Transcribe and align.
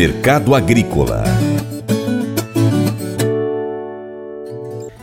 Mercado 0.00 0.54
Agrícola. 0.54 1.24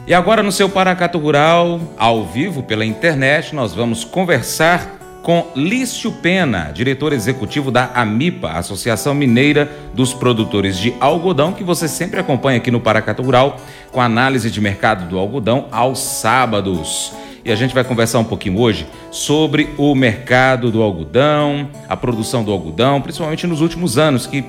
E 0.07 0.11
agora 0.11 0.41
no 0.41 0.51
seu 0.51 0.67
Paracato 0.67 1.19
Rural, 1.19 1.79
ao 1.95 2.25
vivo 2.25 2.63
pela 2.63 2.83
internet, 2.83 3.53
nós 3.53 3.75
vamos 3.75 4.03
conversar 4.03 5.19
com 5.21 5.51
Lício 5.55 6.11
Pena, 6.13 6.71
diretor 6.73 7.13
executivo 7.13 7.69
da 7.69 7.91
AMIPA, 7.93 8.53
Associação 8.53 9.13
Mineira 9.13 9.71
dos 9.93 10.15
Produtores 10.15 10.79
de 10.79 10.91
Algodão, 10.99 11.53
que 11.53 11.63
você 11.63 11.87
sempre 11.87 12.19
acompanha 12.19 12.57
aqui 12.57 12.71
no 12.71 12.81
Paracato 12.81 13.21
Rural, 13.21 13.57
com 13.91 14.01
análise 14.01 14.49
de 14.49 14.59
mercado 14.59 15.07
do 15.07 15.19
algodão 15.19 15.67
aos 15.71 15.99
sábados. 15.99 17.13
E 17.45 17.51
a 17.51 17.55
gente 17.55 17.73
vai 17.73 17.83
conversar 17.83 18.17
um 18.17 18.25
pouquinho 18.25 18.59
hoje 18.59 18.87
sobre 19.11 19.69
o 19.77 19.93
mercado 19.93 20.71
do 20.71 20.81
algodão, 20.81 21.69
a 21.87 21.95
produção 21.95 22.43
do 22.43 22.51
algodão, 22.51 22.99
principalmente 22.99 23.45
nos 23.45 23.61
últimos 23.61 23.97
anos, 23.97 24.25
que 24.25 24.43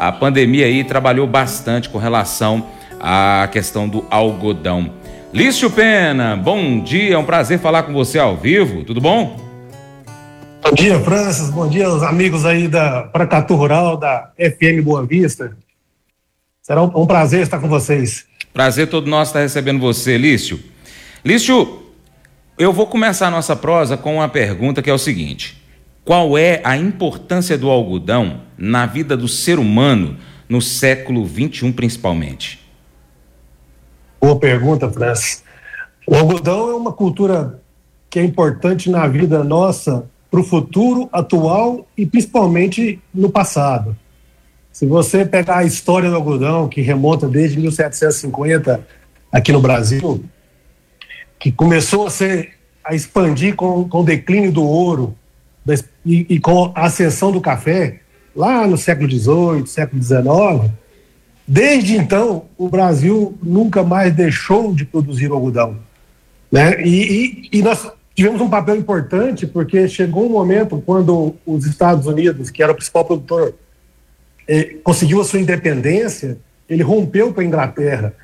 a 0.00 0.10
pandemia 0.10 0.64
aí 0.64 0.82
trabalhou 0.82 1.26
bastante 1.26 1.90
com 1.90 1.98
relação 1.98 2.66
à 2.98 3.46
questão 3.52 3.86
do 3.86 4.02
algodão. 4.08 4.94
Lício 5.30 5.70
Pena, 5.70 6.38
bom 6.38 6.80
dia, 6.80 7.16
é 7.16 7.18
um 7.18 7.24
prazer 7.24 7.58
falar 7.58 7.82
com 7.82 7.92
você 7.92 8.18
ao 8.18 8.34
vivo, 8.34 8.82
tudo 8.82 8.98
bom? 8.98 9.38
Bom 10.62 10.72
dia, 10.72 10.98
Francis, 11.00 11.50
bom 11.50 11.68
dia 11.68 11.86
aos 11.86 12.02
amigos 12.02 12.46
aí 12.46 12.66
da 12.66 13.02
Pracatu 13.02 13.54
Rural, 13.54 13.98
da 13.98 14.30
FM 14.38 14.82
Boa 14.82 15.04
Vista. 15.04 15.54
Será 16.62 16.82
um, 16.82 17.02
um 17.02 17.06
prazer 17.06 17.42
estar 17.42 17.58
com 17.58 17.68
vocês. 17.68 18.24
Prazer 18.54 18.88
todo 18.88 19.06
nosso 19.06 19.32
estar 19.32 19.40
recebendo 19.40 19.80
você, 19.80 20.16
Lício. 20.16 20.58
Lício, 21.22 21.82
eu 22.58 22.72
vou 22.72 22.86
começar 22.86 23.26
a 23.26 23.30
nossa 23.30 23.54
prosa 23.54 23.98
com 23.98 24.14
uma 24.14 24.30
pergunta 24.30 24.80
que 24.80 24.88
é 24.88 24.94
o 24.94 24.98
seguinte: 24.98 25.59
Qual 26.04 26.36
é 26.36 26.60
a 26.64 26.76
importância 26.76 27.56
do 27.58 27.68
algodão 27.68 28.40
na 28.56 28.86
vida 28.86 29.16
do 29.16 29.28
ser 29.28 29.58
humano 29.58 30.16
no 30.48 30.60
século 30.60 31.26
XXI, 31.26 31.72
principalmente? 31.72 32.60
Boa 34.20 34.38
pergunta, 34.38 34.90
Francis. 34.90 35.44
O 36.06 36.14
algodão 36.14 36.70
é 36.70 36.74
uma 36.74 36.92
cultura 36.92 37.60
que 38.08 38.18
é 38.18 38.24
importante 38.24 38.90
na 38.90 39.06
vida 39.06 39.44
nossa 39.44 40.08
para 40.30 40.40
o 40.40 40.44
futuro 40.44 41.08
atual 41.12 41.86
e 41.96 42.06
principalmente 42.06 43.00
no 43.14 43.30
passado. 43.30 43.96
Se 44.72 44.86
você 44.86 45.24
pegar 45.24 45.58
a 45.58 45.64
história 45.64 46.08
do 46.08 46.16
algodão, 46.16 46.68
que 46.68 46.80
remonta 46.80 47.28
desde 47.28 47.58
1750 47.58 48.86
aqui 49.30 49.52
no 49.52 49.60
Brasil, 49.60 50.24
que 51.38 51.52
começou 51.52 52.06
a 52.06 52.10
ser 52.10 52.54
a 52.84 52.94
expandir 52.94 53.54
com, 53.54 53.88
com 53.88 54.00
o 54.00 54.04
declínio 54.04 54.50
do 54.50 54.64
ouro 54.64 55.16
e, 56.04 56.26
e 56.28 56.40
com 56.40 56.72
a 56.74 56.86
ascensão 56.86 57.30
do 57.30 57.40
café, 57.40 58.00
lá 58.34 58.66
no 58.66 58.76
século 58.78 59.10
XVIII, 59.10 59.66
século 59.66 60.02
XIX, 60.02 60.70
Desde 61.52 61.96
então, 61.96 62.44
o 62.56 62.68
Brasil 62.68 63.36
nunca 63.42 63.82
mais 63.82 64.14
deixou 64.14 64.72
de 64.72 64.84
produzir 64.84 65.32
algodão. 65.32 65.78
Né? 66.50 66.80
E, 66.80 67.48
e, 67.50 67.58
e, 67.58 67.60
nós 67.60 67.90
tivemos 68.14 68.40
um 68.40 68.48
papel 68.48 68.76
importante 68.76 69.48
porque 69.48 69.88
chegou 69.88 70.26
um 70.26 70.28
momento 70.30 70.80
quando 70.86 71.34
os 71.44 71.66
Estados 71.66 72.06
Unidos, 72.06 72.50
que 72.50 72.62
era 72.62 72.70
o 72.70 72.74
principal 72.76 73.04
produtor, 73.04 73.52
eh, 74.46 74.76
conseguiu 74.84 75.20
a 75.20 75.24
sua 75.24 75.40
independência, 75.40 76.38
ele 76.68 76.84
rompeu 76.84 77.34
com 77.34 77.40
a 77.40 77.44
Inglaterra. 77.44 78.14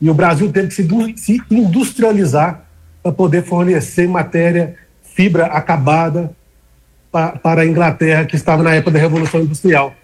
E 0.00 0.08
o 0.08 0.14
Brasil 0.14 0.52
teve 0.52 0.68
que 0.68 0.74
se, 0.74 0.86
se 1.16 1.42
industrializar 1.50 2.64
para 3.02 3.10
poder 3.10 3.42
fornecer 3.42 4.06
matéria, 4.06 4.76
fibra 5.02 5.46
acabada 5.46 6.30
para 7.10 7.62
a 7.62 7.66
Inglaterra, 7.66 8.24
que 8.24 8.36
estava 8.36 8.62
na 8.62 8.74
época 8.74 8.92
da 8.92 8.98
Revolução 8.98 9.40
Industrial. 9.40 9.94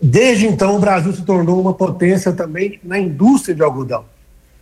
Desde 0.00 0.46
então, 0.46 0.76
o 0.76 0.78
Brasil 0.78 1.12
se 1.12 1.22
tornou 1.22 1.60
uma 1.60 1.72
potência 1.72 2.32
também 2.32 2.78
na 2.82 2.98
indústria 2.98 3.54
de 3.54 3.62
algodão. 3.62 4.04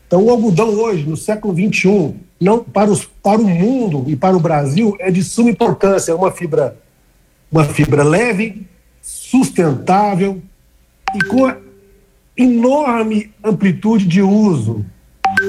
Então, 0.06 0.22
o 0.22 0.30
algodão 0.30 0.69
hoje, 0.69 1.08
no 1.08 1.16
século 1.16 1.55
XXI, 1.55 2.14
não, 2.40 2.62
para, 2.62 2.90
os, 2.90 3.05
para 3.05 3.40
o 3.40 3.48
mundo 3.48 4.05
e 4.06 4.14
para 4.14 4.36
o 4.36 4.40
Brasil, 4.40 4.96
é 5.01 5.11
de 5.11 5.24
suma 5.24 5.51
importância. 5.51 6.12
É 6.12 6.14
uma 6.14 6.30
fibra, 6.30 6.77
uma 7.51 7.64
fibra 7.64 8.05
leve, 8.05 8.67
sustentável 9.02 10.40
e 11.14 11.24
com 11.24 11.52
enorme 12.36 13.33
amplitude 13.42 14.07
de 14.07 14.23
uso. 14.23 14.84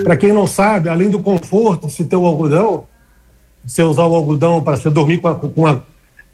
Para 0.04 0.18
quem 0.18 0.34
não 0.34 0.48
sabe, 0.48 0.90
além 0.90 1.10
do 1.10 1.22
conforto 1.22 1.88
de 1.88 1.94
se 1.94 2.06
ter 2.06 2.16
o 2.16 2.26
algodão, 2.26 2.86
você 3.64 3.84
usar 3.84 4.06
o 4.06 4.16
algodão 4.16 4.64
para 4.64 4.78
você 4.78 4.90
dormir 4.90 5.20
com 5.20 5.28
a, 5.28 5.36
com 5.36 5.66
a, 5.68 5.82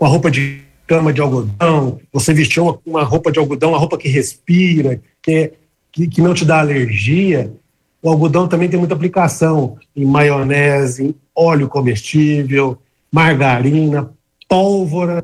com 0.01 0.05
a 0.05 0.09
roupa 0.09 0.31
de 0.31 0.63
cama 0.87 1.13
de 1.13 1.21
algodão, 1.21 1.99
você 2.11 2.33
vestiu 2.33 2.63
uma, 2.63 2.79
uma 2.83 3.03
roupa 3.03 3.31
de 3.31 3.37
algodão, 3.37 3.69
uma 3.69 3.77
roupa 3.77 3.99
que 3.99 4.09
respira, 4.09 4.99
que, 5.21 5.31
é, 5.31 5.53
que, 5.91 6.07
que 6.07 6.21
não 6.23 6.33
te 6.33 6.43
dá 6.43 6.59
alergia. 6.59 7.53
O 8.01 8.09
algodão 8.09 8.47
também 8.47 8.67
tem 8.67 8.79
muita 8.79 8.95
aplicação 8.95 9.77
em 9.95 10.03
maionese, 10.03 11.05
em 11.05 11.15
óleo 11.35 11.67
comestível, 11.67 12.81
margarina, 13.11 14.11
pólvora. 14.49 15.23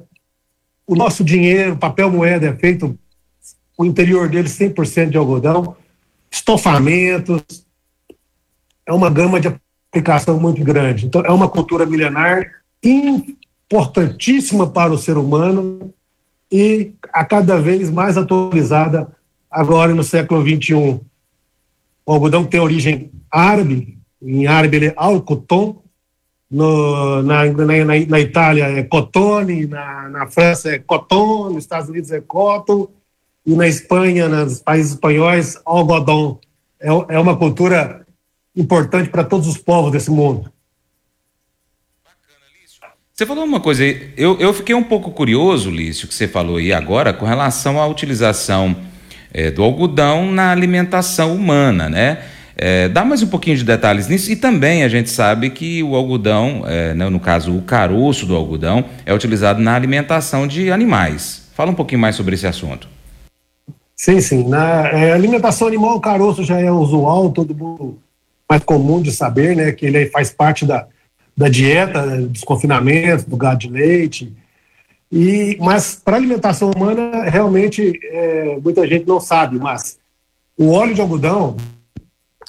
O 0.86 0.96
nosso 0.96 1.24
dinheiro, 1.24 1.76
papel 1.76 2.12
moeda 2.12 2.46
é 2.46 2.56
feito, 2.56 2.96
o 3.76 3.84
interior 3.84 4.30
dele 4.30 4.48
100% 4.48 5.10
de 5.10 5.18
algodão, 5.18 5.76
estofamentos. 6.30 7.42
É 8.86 8.94
uma 8.94 9.10
gama 9.10 9.40
de 9.40 9.48
aplicação 9.90 10.40
muito 10.40 10.64
grande. 10.64 11.08
Então, 11.08 11.24
é 11.26 11.32
uma 11.32 11.50
cultura 11.50 11.84
milenar 11.84 12.62
importantíssima 13.70 14.68
para 14.68 14.94
o 14.94 14.98
ser 14.98 15.18
humano 15.18 15.94
e 16.52 16.94
a 17.12 17.26
cada 17.26 17.60
vez 17.60 17.90
mais 17.90 18.18
atualizada 18.18 19.12
agora 19.52 19.94
no 19.94 20.04
século 20.04 20.42
XXI. 20.42 20.74
O 22.06 22.14
algodão 22.14 22.46
tem 22.46 22.60
origem 22.60 23.12
árabe, 23.30 23.98
em 24.22 24.48
árabe 24.48 24.78
ele 24.78 24.88
é 24.88 24.94
alcoton, 24.96 25.82
no, 26.50 27.22
na, 27.24 27.46
na, 27.46 27.86
na, 28.08 28.20
Itália 28.20 28.64
é 28.66 28.82
cotone, 28.84 29.68
na, 29.68 30.08
na 30.08 30.28
França 30.28 30.70
é 30.70 30.80
coton, 30.80 31.50
nos 31.50 31.66
Estados 31.66 31.90
Unidos 31.90 32.10
é 32.12 32.22
cotton, 32.22 32.88
e 33.46 33.54
na 33.54 33.68
Espanha, 33.68 34.30
nos 34.30 34.62
países 34.62 34.94
espanhóis, 34.94 35.60
algodão. 35.66 36.40
É, 36.80 36.88
é 36.88 37.20
uma 37.20 37.36
cultura 37.36 38.06
importante 38.56 39.10
para 39.10 39.24
todos 39.24 39.48
os 39.48 39.58
povos 39.58 39.92
desse 39.92 40.10
mundo. 40.10 40.52
Você 43.18 43.26
falou 43.26 43.46
uma 43.46 43.60
coisa, 43.60 43.84
eu, 44.16 44.38
eu 44.40 44.54
fiquei 44.54 44.76
um 44.76 44.84
pouco 44.84 45.10
curioso, 45.10 45.72
Lício, 45.72 46.08
que 46.08 46.14
você 46.14 46.28
falou 46.28 46.58
aí 46.58 46.72
agora, 46.72 47.12
com 47.12 47.26
relação 47.26 47.82
à 47.82 47.88
utilização 47.88 48.76
é, 49.34 49.50
do 49.50 49.64
algodão 49.64 50.32
na 50.32 50.52
alimentação 50.52 51.34
humana, 51.34 51.90
né? 51.90 52.20
É, 52.56 52.88
dá 52.88 53.04
mais 53.04 53.24
um 53.24 53.28
pouquinho 53.28 53.58
de 53.58 53.64
detalhes 53.64 54.08
nisso. 54.08 54.32
E 54.32 54.36
também 54.36 54.84
a 54.84 54.88
gente 54.88 55.10
sabe 55.10 55.50
que 55.50 55.82
o 55.82 55.96
algodão, 55.96 56.64
é, 56.68 56.94
né, 56.94 57.10
no 57.10 57.20
caso 57.20 57.58
o 57.58 57.64
caroço 57.64 58.24
do 58.28 58.36
algodão, 58.36 58.86
é 59.04 59.12
utilizado 59.12 59.60
na 59.60 59.74
alimentação 59.74 60.46
de 60.46 60.72
animais. 60.72 61.50
Fala 61.56 61.72
um 61.72 61.76
pouquinho 61.76 62.02
mais 62.02 62.16
sobre 62.16 62.36
esse 62.36 62.46
assunto. 62.46 62.88
Sim, 63.96 64.22
sim. 64.22 64.48
Na 64.48 64.90
é, 64.90 65.12
alimentação 65.14 65.68
animal, 65.68 65.96
o 65.96 66.02
caroço 66.02 66.44
já 66.44 66.60
é 66.60 66.72
usual, 66.72 67.32
todo 67.32 67.56
mundo 67.56 67.98
mais 68.48 68.64
comum 68.64 69.02
de 69.02 69.12
saber, 69.12 69.56
né? 69.56 69.72
Que 69.72 69.88
ele 69.88 70.06
faz 70.06 70.30
parte 70.30 70.68
da, 70.68 70.86
da 71.38 71.48
dieta, 71.48 72.18
dos 72.22 72.44
confinamentos, 72.44 73.24
do 73.24 73.38
gado 73.38 73.60
de 73.60 73.70
leite. 73.70 74.34
E, 75.12 75.56
mas 75.60 76.02
para 76.04 76.18
alimentação 76.18 76.72
humana, 76.72 77.30
realmente, 77.30 77.98
é, 78.04 78.58
muita 78.62 78.88
gente 78.88 79.06
não 79.08 79.20
sabe, 79.20 79.60
mas 79.60 80.00
o 80.58 80.72
óleo 80.72 80.96
de 80.96 81.02
algodão, 81.02 81.56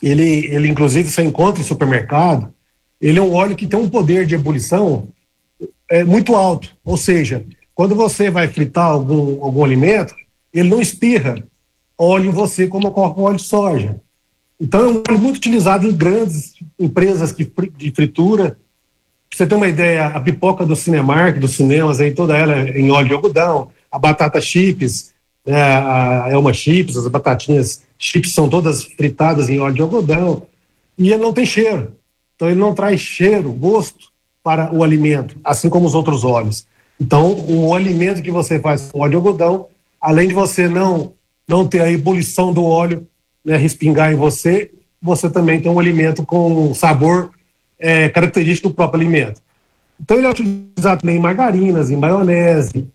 ele, 0.02 0.46
ele 0.46 0.68
inclusive 0.68 1.10
você 1.10 1.22
encontra 1.22 1.60
em 1.60 1.64
supermercado, 1.64 2.52
ele 3.00 3.18
é 3.18 3.22
um 3.22 3.34
óleo 3.34 3.54
que 3.54 3.66
tem 3.66 3.78
um 3.78 3.90
poder 3.90 4.26
de 4.26 4.34
ebulição 4.34 5.08
é, 5.90 6.02
muito 6.02 6.34
alto. 6.34 6.74
Ou 6.82 6.96
seja, 6.96 7.44
quando 7.74 7.94
você 7.94 8.30
vai 8.30 8.48
fritar 8.48 8.86
algum, 8.86 9.44
algum 9.44 9.62
alimento, 9.62 10.14
ele 10.52 10.70
não 10.70 10.80
espirra 10.80 11.44
óleo 11.96 12.30
em 12.30 12.32
você 12.32 12.66
como 12.66 12.88
ocorre 12.88 13.14
com 13.14 13.22
óleo 13.22 13.36
de 13.36 13.42
soja. 13.42 14.00
Então 14.58 14.80
é 14.80 14.88
um 14.88 15.02
óleo 15.08 15.18
muito 15.18 15.36
utilizado 15.36 15.86
em 15.86 15.94
grandes 15.94 16.54
empresas 16.78 17.34
de 17.36 17.90
fritura, 17.92 18.58
você 19.36 19.46
ter 19.46 19.54
uma 19.54 19.68
ideia, 19.68 20.06
a 20.06 20.20
pipoca 20.20 20.64
do 20.64 20.74
Cinemark, 20.74 21.38
dos 21.38 21.52
cinemas, 21.52 22.00
aí, 22.00 22.12
toda 22.12 22.36
ela 22.36 22.54
é 22.54 22.78
em 22.78 22.90
óleo 22.90 23.08
de 23.08 23.14
algodão, 23.14 23.70
a 23.90 23.98
batata 23.98 24.40
chips, 24.40 25.12
né, 25.46 25.62
a 25.62 26.28
Elma 26.30 26.52
chips, 26.52 26.96
as 26.96 27.06
batatinhas 27.08 27.82
chips 27.98 28.32
são 28.32 28.48
todas 28.48 28.84
fritadas 28.84 29.48
em 29.48 29.60
óleo 29.60 29.74
de 29.74 29.82
algodão, 29.82 30.42
e 30.96 31.12
ele 31.12 31.22
não 31.22 31.32
tem 31.32 31.46
cheiro. 31.46 31.92
Então 32.34 32.48
ele 32.48 32.58
não 32.58 32.74
traz 32.74 33.00
cheiro, 33.00 33.52
gosto 33.52 34.08
para 34.42 34.72
o 34.72 34.82
alimento, 34.82 35.36
assim 35.44 35.68
como 35.68 35.86
os 35.86 35.94
outros 35.94 36.24
óleos. 36.24 36.66
Então, 37.00 37.32
o 37.48 37.74
alimento 37.74 38.22
que 38.22 38.30
você 38.30 38.58
faz 38.58 38.90
com 38.90 39.00
óleo 39.00 39.10
de 39.10 39.16
algodão, 39.16 39.66
além 40.00 40.28
de 40.28 40.34
você 40.34 40.68
não, 40.68 41.12
não 41.46 41.66
ter 41.66 41.80
a 41.80 41.90
ebulição 41.90 42.52
do 42.52 42.64
óleo 42.64 43.06
né, 43.44 43.56
respingar 43.56 44.12
em 44.12 44.16
você, 44.16 44.70
você 45.00 45.30
também 45.30 45.60
tem 45.60 45.70
um 45.70 45.78
alimento 45.78 46.24
com 46.24 46.74
sabor 46.74 47.30
é, 47.78 48.08
característica 48.08 48.68
do 48.68 48.74
próprio 48.74 49.00
alimento. 49.00 49.40
Então 50.00 50.16
ele 50.16 50.26
é 50.26 50.30
utilizado 50.30 51.00
também 51.00 51.16
em 51.16 51.20
margarinas, 51.20 51.90
em 51.90 51.96
maionese, 51.96 52.88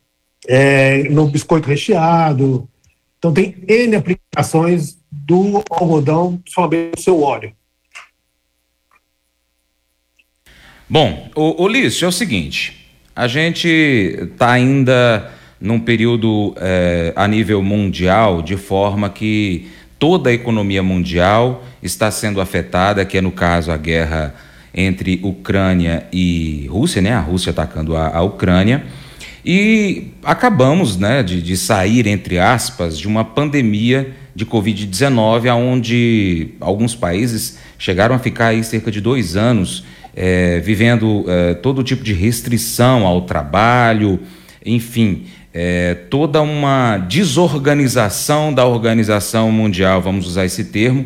é, 0.47 1.03
no 1.09 1.27
biscoito 1.27 1.68
recheado. 1.68 2.68
Então 3.18 3.33
tem 3.33 3.56
N 3.68 3.95
aplicações 3.95 4.97
do 5.12 5.63
algodão, 5.69 6.38
principalmente 6.38 6.95
do 6.95 7.01
seu 7.01 7.21
óleo. 7.21 7.53
Bom, 10.89 11.30
Lício, 11.69 12.06
é 12.06 12.07
o 12.07 12.12
seguinte, 12.12 12.88
a 13.15 13.27
gente 13.27 13.68
está 13.68 14.51
ainda 14.51 15.31
num 15.59 15.80
período 15.80 16.53
é, 16.57 17.13
a 17.15 17.27
nível 17.27 17.63
mundial, 17.63 18.41
de 18.41 18.57
forma 18.57 19.09
que 19.09 19.71
toda 19.97 20.30
a 20.30 20.33
economia 20.33 20.83
mundial 20.83 21.63
está 21.81 22.12
sendo 22.12 22.41
afetada, 22.41 23.06
que 23.06 23.18
é 23.18 23.21
no 23.21 23.31
caso 23.31 23.71
a 23.71 23.77
guerra 23.77 24.35
entre 24.73 25.19
Ucrânia 25.23 26.07
e 26.11 26.67
Rússia, 26.69 27.01
né? 27.01 27.13
A 27.13 27.19
Rússia 27.19 27.51
atacando 27.51 27.95
a, 27.95 28.15
a 28.15 28.21
Ucrânia. 28.21 28.83
E 29.45 30.07
acabamos 30.23 30.97
né, 30.97 31.21
de, 31.21 31.41
de 31.41 31.57
sair, 31.57 32.07
entre 32.07 32.39
aspas, 32.39 32.97
de 32.97 33.07
uma 33.07 33.25
pandemia 33.25 34.13
de 34.33 34.45
Covid-19, 34.45 35.53
onde 35.53 36.49
alguns 36.59 36.95
países 36.95 37.59
chegaram 37.77 38.15
a 38.15 38.19
ficar 38.19 38.47
aí 38.47 38.63
cerca 38.63 38.89
de 38.89 39.01
dois 39.01 39.35
anos 39.35 39.83
é, 40.15 40.59
vivendo 40.59 41.25
é, 41.27 41.53
todo 41.55 41.83
tipo 41.83 42.03
de 42.03 42.13
restrição 42.13 43.05
ao 43.05 43.21
trabalho, 43.21 44.19
enfim, 44.65 45.25
é, 45.53 45.93
toda 46.09 46.41
uma 46.41 46.97
desorganização 46.97 48.53
da 48.53 48.65
organização 48.65 49.51
mundial, 49.51 50.01
vamos 50.01 50.27
usar 50.27 50.45
esse 50.45 50.65
termo, 50.65 51.05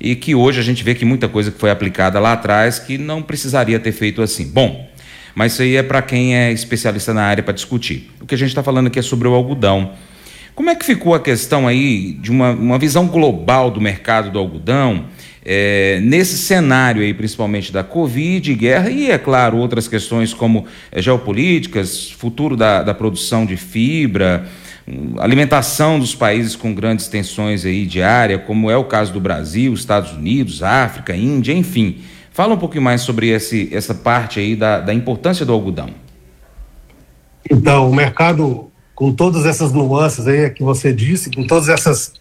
e 0.00 0.14
que 0.14 0.34
hoje 0.34 0.60
a 0.60 0.62
gente 0.62 0.82
vê 0.82 0.94
que 0.94 1.04
muita 1.04 1.28
coisa 1.28 1.50
que 1.50 1.58
foi 1.58 1.70
aplicada 1.70 2.18
lá 2.20 2.32
atrás 2.32 2.78
que 2.78 2.98
não 2.98 3.22
precisaria 3.22 3.78
ter 3.78 3.92
feito 3.92 4.22
assim. 4.22 4.46
Bom, 4.46 4.88
mas 5.34 5.52
isso 5.52 5.62
aí 5.62 5.76
é 5.76 5.82
para 5.82 6.00
quem 6.02 6.36
é 6.36 6.52
especialista 6.52 7.12
na 7.12 7.22
área 7.22 7.42
para 7.42 7.52
discutir. 7.52 8.10
O 8.20 8.26
que 8.26 8.34
a 8.34 8.38
gente 8.38 8.48
está 8.48 8.62
falando 8.62 8.86
aqui 8.86 8.98
é 8.98 9.02
sobre 9.02 9.28
o 9.28 9.34
algodão. 9.34 9.92
Como 10.54 10.70
é 10.70 10.74
que 10.74 10.86
ficou 10.86 11.14
a 11.14 11.20
questão 11.20 11.68
aí 11.68 12.14
de 12.14 12.30
uma, 12.30 12.52
uma 12.52 12.78
visão 12.78 13.06
global 13.06 13.70
do 13.70 13.78
mercado 13.80 14.30
do 14.30 14.38
algodão? 14.38 15.04
É, 15.44 16.00
nesse 16.02 16.38
cenário 16.38 17.02
aí, 17.02 17.12
principalmente 17.12 17.70
da 17.70 17.84
Covid, 17.84 18.52
guerra 18.54 18.90
e, 18.90 19.10
é 19.10 19.18
claro, 19.18 19.58
outras 19.58 19.86
questões 19.86 20.32
como 20.34 20.64
é, 20.90 21.00
geopolíticas, 21.00 22.10
futuro 22.10 22.56
da, 22.56 22.82
da 22.82 22.94
produção 22.94 23.44
de 23.46 23.56
fibra, 23.56 24.48
alimentação 25.18 25.98
dos 25.98 26.14
países 26.14 26.54
com 26.54 26.72
grandes 26.72 27.08
tensões 27.08 27.64
aí 27.64 27.84
de 27.84 28.00
área, 28.02 28.38
como 28.38 28.70
é 28.70 28.76
o 28.76 28.84
caso 28.84 29.12
do 29.12 29.20
Brasil, 29.20 29.74
Estados 29.74 30.12
Unidos, 30.12 30.62
África, 30.62 31.14
Índia, 31.14 31.52
enfim. 31.52 32.02
Fala 32.30 32.54
um 32.54 32.58
pouquinho 32.58 32.82
mais 32.82 33.00
sobre 33.00 33.30
esse, 33.30 33.68
essa 33.74 33.94
parte 33.94 34.38
aí 34.38 34.54
da, 34.54 34.80
da 34.80 34.94
importância 34.94 35.44
do 35.44 35.52
algodão. 35.52 35.90
Então, 37.50 37.90
o 37.90 37.94
mercado, 37.94 38.70
com 38.94 39.12
todas 39.12 39.44
essas 39.46 39.72
nuances 39.72 40.26
aí 40.26 40.50
que 40.50 40.62
você 40.62 40.92
disse, 40.92 41.30
com 41.30 41.46
todas 41.46 41.68
essas, 41.68 42.12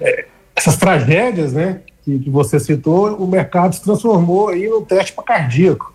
é, 0.00 0.26
essas 0.56 0.76
tragédias, 0.76 1.52
né, 1.52 1.80
que, 2.04 2.18
que, 2.18 2.30
você 2.30 2.60
citou, 2.60 3.16
o 3.16 3.26
mercado 3.26 3.74
se 3.74 3.82
transformou 3.82 4.48
aí 4.48 4.68
num 4.68 4.82
teste 4.82 5.12
para 5.12 5.24
cardíaco. 5.24 5.93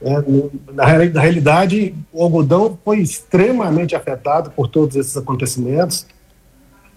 É, 0.00 0.12
na, 0.72 0.84
na, 1.08 1.20
realidade, 1.20 1.94
o 2.12 2.22
algodão 2.22 2.78
foi 2.84 3.00
extremamente 3.00 3.96
afetado 3.96 4.50
por 4.50 4.68
todos 4.68 4.94
esses 4.94 5.16
acontecimentos. 5.16 6.06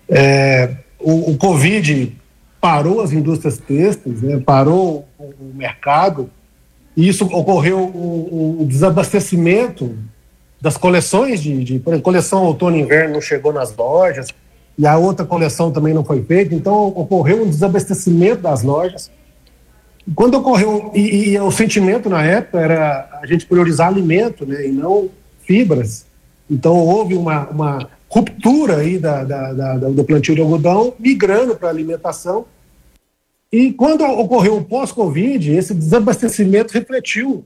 É, 0.07 0.75
o, 0.99 1.31
o 1.31 1.37
Covid 1.37 2.15
parou 2.59 3.01
as 3.01 3.13
indústrias 3.13 3.57
têxteis, 3.57 4.21
né, 4.21 4.41
parou 4.45 5.07
o, 5.17 5.53
mercado, 5.53 6.29
e 6.95 7.07
isso 7.07 7.25
ocorreu 7.25 7.79
o, 7.79 8.57
o 8.61 8.65
desabastecimento 8.65 9.95
das 10.59 10.75
coleções 10.75 11.41
de, 11.41 11.63
de, 11.63 11.79
por 11.79 11.91
exemplo, 11.91 12.03
coleção 12.03 12.43
outono 12.43 12.75
e 12.75 12.81
inverno 12.81 13.13
não 13.13 13.21
chegou 13.21 13.53
nas 13.53 13.73
lojas, 13.75 14.27
e 14.77 14.85
a 14.85 14.97
outra 14.97 15.25
coleção 15.25 15.71
também 15.71 15.93
não 15.93 16.03
foi 16.03 16.21
feita, 16.23 16.53
então 16.53 16.87
ocorreu 16.87 17.43
um 17.43 17.49
desabastecimento 17.49 18.41
das 18.41 18.63
lojas. 18.63 19.09
Quando 20.15 20.35
ocorreu, 20.35 20.91
e, 20.95 21.29
e 21.29 21.39
o 21.39 21.51
sentimento 21.51 22.09
na 22.09 22.23
época 22.23 22.59
era 22.59 23.19
a 23.21 23.25
gente 23.25 23.45
priorizar 23.45 23.87
alimento, 23.87 24.45
né, 24.45 24.67
e 24.67 24.71
não 24.71 25.09
fibras, 25.45 26.05
então 26.49 26.75
houve 26.75 27.15
uma, 27.15 27.47
uma 27.49 27.89
ruptura 28.09 28.77
aí 28.77 28.97
da, 28.97 29.23
da, 29.23 29.53
da, 29.53 29.77
do 29.77 30.03
plantio 30.03 30.33
de 30.33 30.41
algodão, 30.41 30.93
migrando 30.97 31.55
para 31.55 31.69
alimentação. 31.69 32.45
E 33.51 33.71
quando 33.73 34.03
ocorreu 34.03 34.57
o 34.57 34.65
pós-Covid, 34.65 35.51
esse 35.51 35.73
desabastecimento 35.73 36.73
refletiu 36.73 37.45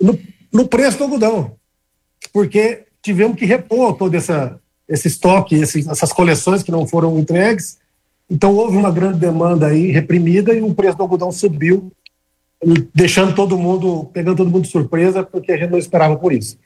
no, 0.00 0.18
no, 0.52 0.66
preço 0.66 0.98
do 0.98 1.04
algodão, 1.04 1.52
porque 2.32 2.84
tivemos 3.02 3.36
que 3.36 3.44
repor 3.44 3.94
todo 3.94 4.14
essa, 4.14 4.58
esse 4.88 5.08
estoque, 5.08 5.54
esse, 5.54 5.88
essas 5.88 6.12
coleções 6.12 6.62
que 6.62 6.70
não 6.70 6.86
foram 6.86 7.18
entregues. 7.18 7.78
Então 8.30 8.54
houve 8.54 8.76
uma 8.76 8.92
grande 8.92 9.18
demanda 9.18 9.66
aí 9.66 9.90
reprimida 9.90 10.54
e 10.54 10.62
o 10.62 10.72
preço 10.72 10.96
do 10.96 11.02
algodão 11.02 11.32
subiu, 11.32 11.90
deixando 12.94 13.34
todo 13.34 13.58
mundo, 13.58 14.08
pegando 14.12 14.36
todo 14.36 14.50
mundo 14.50 14.62
de 14.62 14.70
surpresa, 14.70 15.24
porque 15.24 15.50
a 15.50 15.56
gente 15.56 15.70
não 15.70 15.78
esperava 15.78 16.16
por 16.16 16.32
isso. 16.32 16.56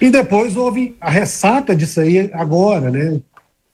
E 0.00 0.10
depois 0.10 0.56
houve 0.56 0.96
a 1.00 1.10
ressaca 1.10 1.76
disso 1.76 2.00
aí 2.00 2.30
agora, 2.32 2.90
né? 2.90 3.20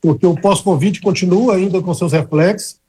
Porque 0.01 0.27
o 0.27 0.35
pós-Covid 0.35 1.01
continua 1.01 1.57
ainda 1.57 1.81
com 1.81 1.95
seus 1.95 2.13
reflexos. 2.13 2.81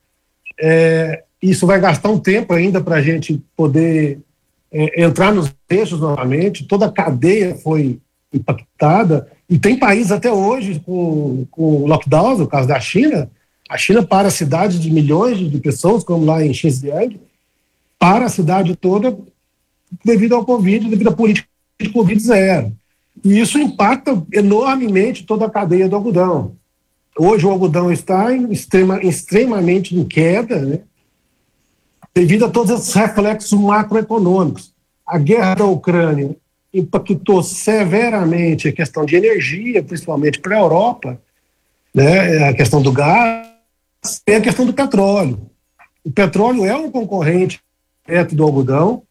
É, 0.59 1.23
isso 1.41 1.67
vai 1.67 1.79
gastar 1.79 2.09
um 2.09 2.19
tempo 2.19 2.53
ainda 2.53 2.81
para 2.81 2.95
a 2.95 3.01
gente 3.01 3.41
poder 3.55 4.19
é, 4.71 5.03
entrar 5.03 5.33
nos 5.33 5.53
eixos 5.69 5.99
novamente. 5.99 6.65
Toda 6.65 6.87
a 6.87 6.91
cadeia 6.91 7.55
foi 7.55 7.99
impactada. 8.33 9.27
E 9.49 9.59
tem 9.59 9.77
países 9.77 10.11
até 10.11 10.31
hoje 10.31 10.79
com, 10.85 11.45
com 11.51 11.85
lockdowns, 11.85 12.39
no 12.39 12.47
caso 12.47 12.67
da 12.67 12.79
China. 12.79 13.29
A 13.71 13.77
China 13.77 14.03
para 14.03 14.27
a 14.27 14.31
cidade 14.31 14.77
de 14.77 14.91
milhões 14.91 15.37
de 15.37 15.57
pessoas, 15.61 16.03
como 16.03 16.25
lá 16.25 16.45
em 16.45 16.53
Xinjiang, 16.53 17.17
para 17.97 18.25
a 18.25 18.29
cidade 18.29 18.75
toda 18.75 19.17
devido 20.03 20.35
ao 20.35 20.43
Covid, 20.43 20.89
devido 20.89 21.07
à 21.07 21.13
política 21.13 21.47
de 21.79 21.87
Covid 21.87 22.21
zero. 22.21 22.73
E 23.23 23.39
isso 23.39 23.57
impacta 23.57 24.21
enormemente 24.33 25.23
toda 25.23 25.45
a 25.45 25.49
cadeia 25.49 25.87
do 25.87 25.95
algodão. 25.95 26.53
Hoje 27.17 27.45
o 27.45 27.49
algodão 27.49 27.89
está 27.89 28.35
em 28.35 28.51
extrema, 28.51 29.01
extremamente 29.01 29.95
em 29.97 30.03
queda, 30.03 30.59
né? 30.59 30.79
devido 32.13 32.47
a 32.47 32.49
todos 32.49 32.77
esses 32.77 32.93
reflexos 32.93 33.57
macroeconômicos. 33.57 34.73
A 35.07 35.17
guerra 35.17 35.55
da 35.55 35.65
Ucrânia 35.65 36.35
impactou 36.73 37.41
severamente 37.41 38.67
a 38.67 38.73
questão 38.73 39.05
de 39.05 39.15
energia, 39.15 39.81
principalmente 39.81 40.41
para 40.41 40.57
a 40.57 40.59
Europa, 40.59 41.21
né? 41.95 42.49
a 42.49 42.53
questão 42.53 42.81
do 42.81 42.91
gás 42.91 43.50
e 44.27 44.33
a 44.33 44.41
questão 44.41 44.65
do 44.65 44.73
petróleo. 44.73 45.49
O 46.03 46.11
petróleo 46.11 46.65
é 46.65 46.75
um 46.75 46.89
concorrente 46.89 47.61
direto 48.05 48.35
do 48.35 48.43
algodão, 48.43 49.03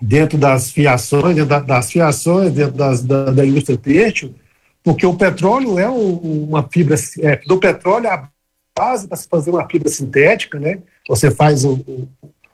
dentro 0.00 0.36
das 0.36 0.70
fiações, 0.70 1.36
dentro 1.36 1.64
das 1.64 1.90
fiações, 1.90 2.52
dentro 2.52 2.76
das, 2.76 3.02
da, 3.02 3.30
da 3.30 3.46
indústria 3.46 3.78
têxtil, 3.78 4.34
porque 4.82 5.06
o 5.06 5.14
petróleo 5.14 5.78
é 5.78 5.88
um, 5.88 6.44
uma 6.48 6.62
fibra, 6.68 6.96
é, 7.20 7.36
do 7.46 7.58
petróleo 7.58 8.08
a 8.08 8.28
base 8.76 9.08
para 9.08 9.16
se 9.16 9.28
fazer 9.28 9.50
uma 9.50 9.68
fibra 9.68 9.88
sintética, 9.88 10.60
né? 10.60 10.80
Você 11.08 11.30
faz 11.30 11.64
o, 11.64 11.82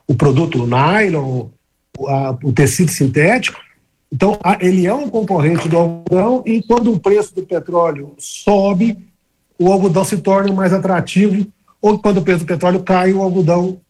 o, 0.07 0.15
produto 0.15 0.63
o 0.63 0.67
nylon, 0.67 1.49
o, 1.97 2.07
a, 2.07 2.31
o 2.43 2.53
tecido 2.53 2.91
sintético, 2.91 3.59
então 4.11 4.39
ele 4.59 4.85
é 4.87 4.93
um 4.93 5.09
concorrente 5.09 5.67
do 5.67 5.77
algodão 5.77 6.43
e 6.45 6.61
quando 6.63 6.93
o 6.93 6.99
preço 6.99 7.35
do 7.35 7.43
petróleo 7.43 8.13
sobe, 8.17 8.97
o 9.59 9.71
algodão 9.71 10.05
se 10.05 10.17
torna 10.17 10.53
mais 10.53 10.71
atrativo, 10.71 11.45
ou 11.83 11.99
quando 11.99 12.19
o 12.19 12.21
preço 12.21 12.39
do 12.39 12.47
petróleo 12.47 12.81
cai, 12.81 13.11
o 13.11 13.21
algodão 13.21 13.81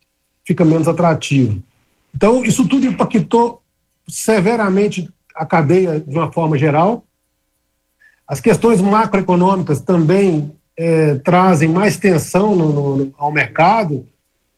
fica 0.43 0.65
menos 0.65 0.87
atrativo. 0.87 1.61
Então, 2.13 2.43
isso 2.43 2.67
tudo 2.67 2.87
impactou 2.87 3.61
severamente 4.07 5.07
a 5.35 5.45
cadeia 5.45 5.99
de 5.99 6.17
uma 6.17 6.31
forma 6.31 6.57
geral. 6.57 7.03
As 8.27 8.41
questões 8.41 8.81
macroeconômicas 8.81 9.79
também 9.79 10.51
é, 10.75 11.15
trazem 11.15 11.69
mais 11.69 11.95
tensão 11.95 12.55
no, 12.55 12.95
no, 12.97 13.13
ao 13.15 13.31
mercado. 13.31 14.07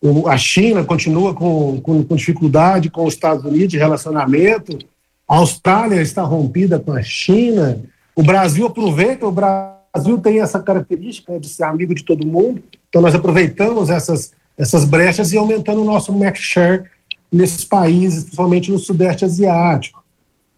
O, 0.02 0.30
a 0.30 0.38
China 0.38 0.86
continua 0.86 1.34
com, 1.34 1.82
com, 1.82 2.06
com, 2.06 2.16
dificuldade 2.16 2.90
com 2.90 3.06
os 3.06 3.16
Estados 3.16 3.44
Unidos 3.44 3.68
de 3.68 3.78
relacionamento. 3.78 4.80
A 5.28 5.36
Austrália 5.36 6.02
está 6.02 6.24
rompida 6.24 6.80
com 6.80 6.94
a 6.94 7.04
China. 7.04 7.82
O 8.16 8.24
Brasil 8.24 8.66
aproveita, 8.66 9.28
o 9.28 9.32
Brasil 9.32 9.75
tem 10.22 10.42
essa 10.42 10.60
característica 10.60 11.40
de 11.40 11.48
ser 11.48 11.64
amigo 11.64 11.94
de 11.94 12.04
todo 12.04 12.26
mundo. 12.26 12.62
Então, 12.90 13.02
nós 13.02 13.16
aproveitamos 13.16 13.90
essas, 13.90 14.32
essas 14.58 14.86
brechas 14.86 15.32
e 15.32 15.38
aumentando 15.38 15.82
o 15.82 15.86
nosso 15.86 16.12
market 16.14 16.42
share 16.42 16.84
nesses 17.32 17.64
países, 17.66 18.24
principalmente 18.24 18.72
no 18.72 18.80
Sudeste 18.80 19.26
Asiático. 19.26 20.04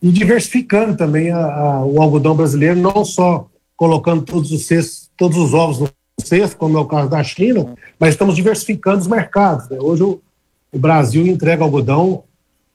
E 0.01 0.11
diversificando 0.11 0.95
também 0.95 1.31
a, 1.31 1.39
a, 1.39 1.85
o 1.85 2.01
algodão 2.01 2.35
brasileiro, 2.35 2.79
não 2.79 3.03
só 3.03 3.47
colocando 3.75 4.23
todos 4.23 4.51
os, 4.51 4.65
cestos, 4.65 5.09
todos 5.17 5.37
os 5.37 5.53
ovos 5.53 5.79
no 5.79 5.89
cesto, 6.23 6.57
como 6.57 6.77
é 6.77 6.81
o 6.81 6.85
caso 6.85 7.09
da 7.09 7.23
China, 7.23 7.75
mas 7.99 8.09
estamos 8.09 8.35
diversificando 8.35 8.99
os 8.99 9.07
mercados. 9.07 9.69
Né? 9.69 9.77
Hoje 9.79 10.03
o, 10.03 10.21
o 10.71 10.79
Brasil 10.79 11.25
entrega 11.25 11.63
algodão 11.63 12.23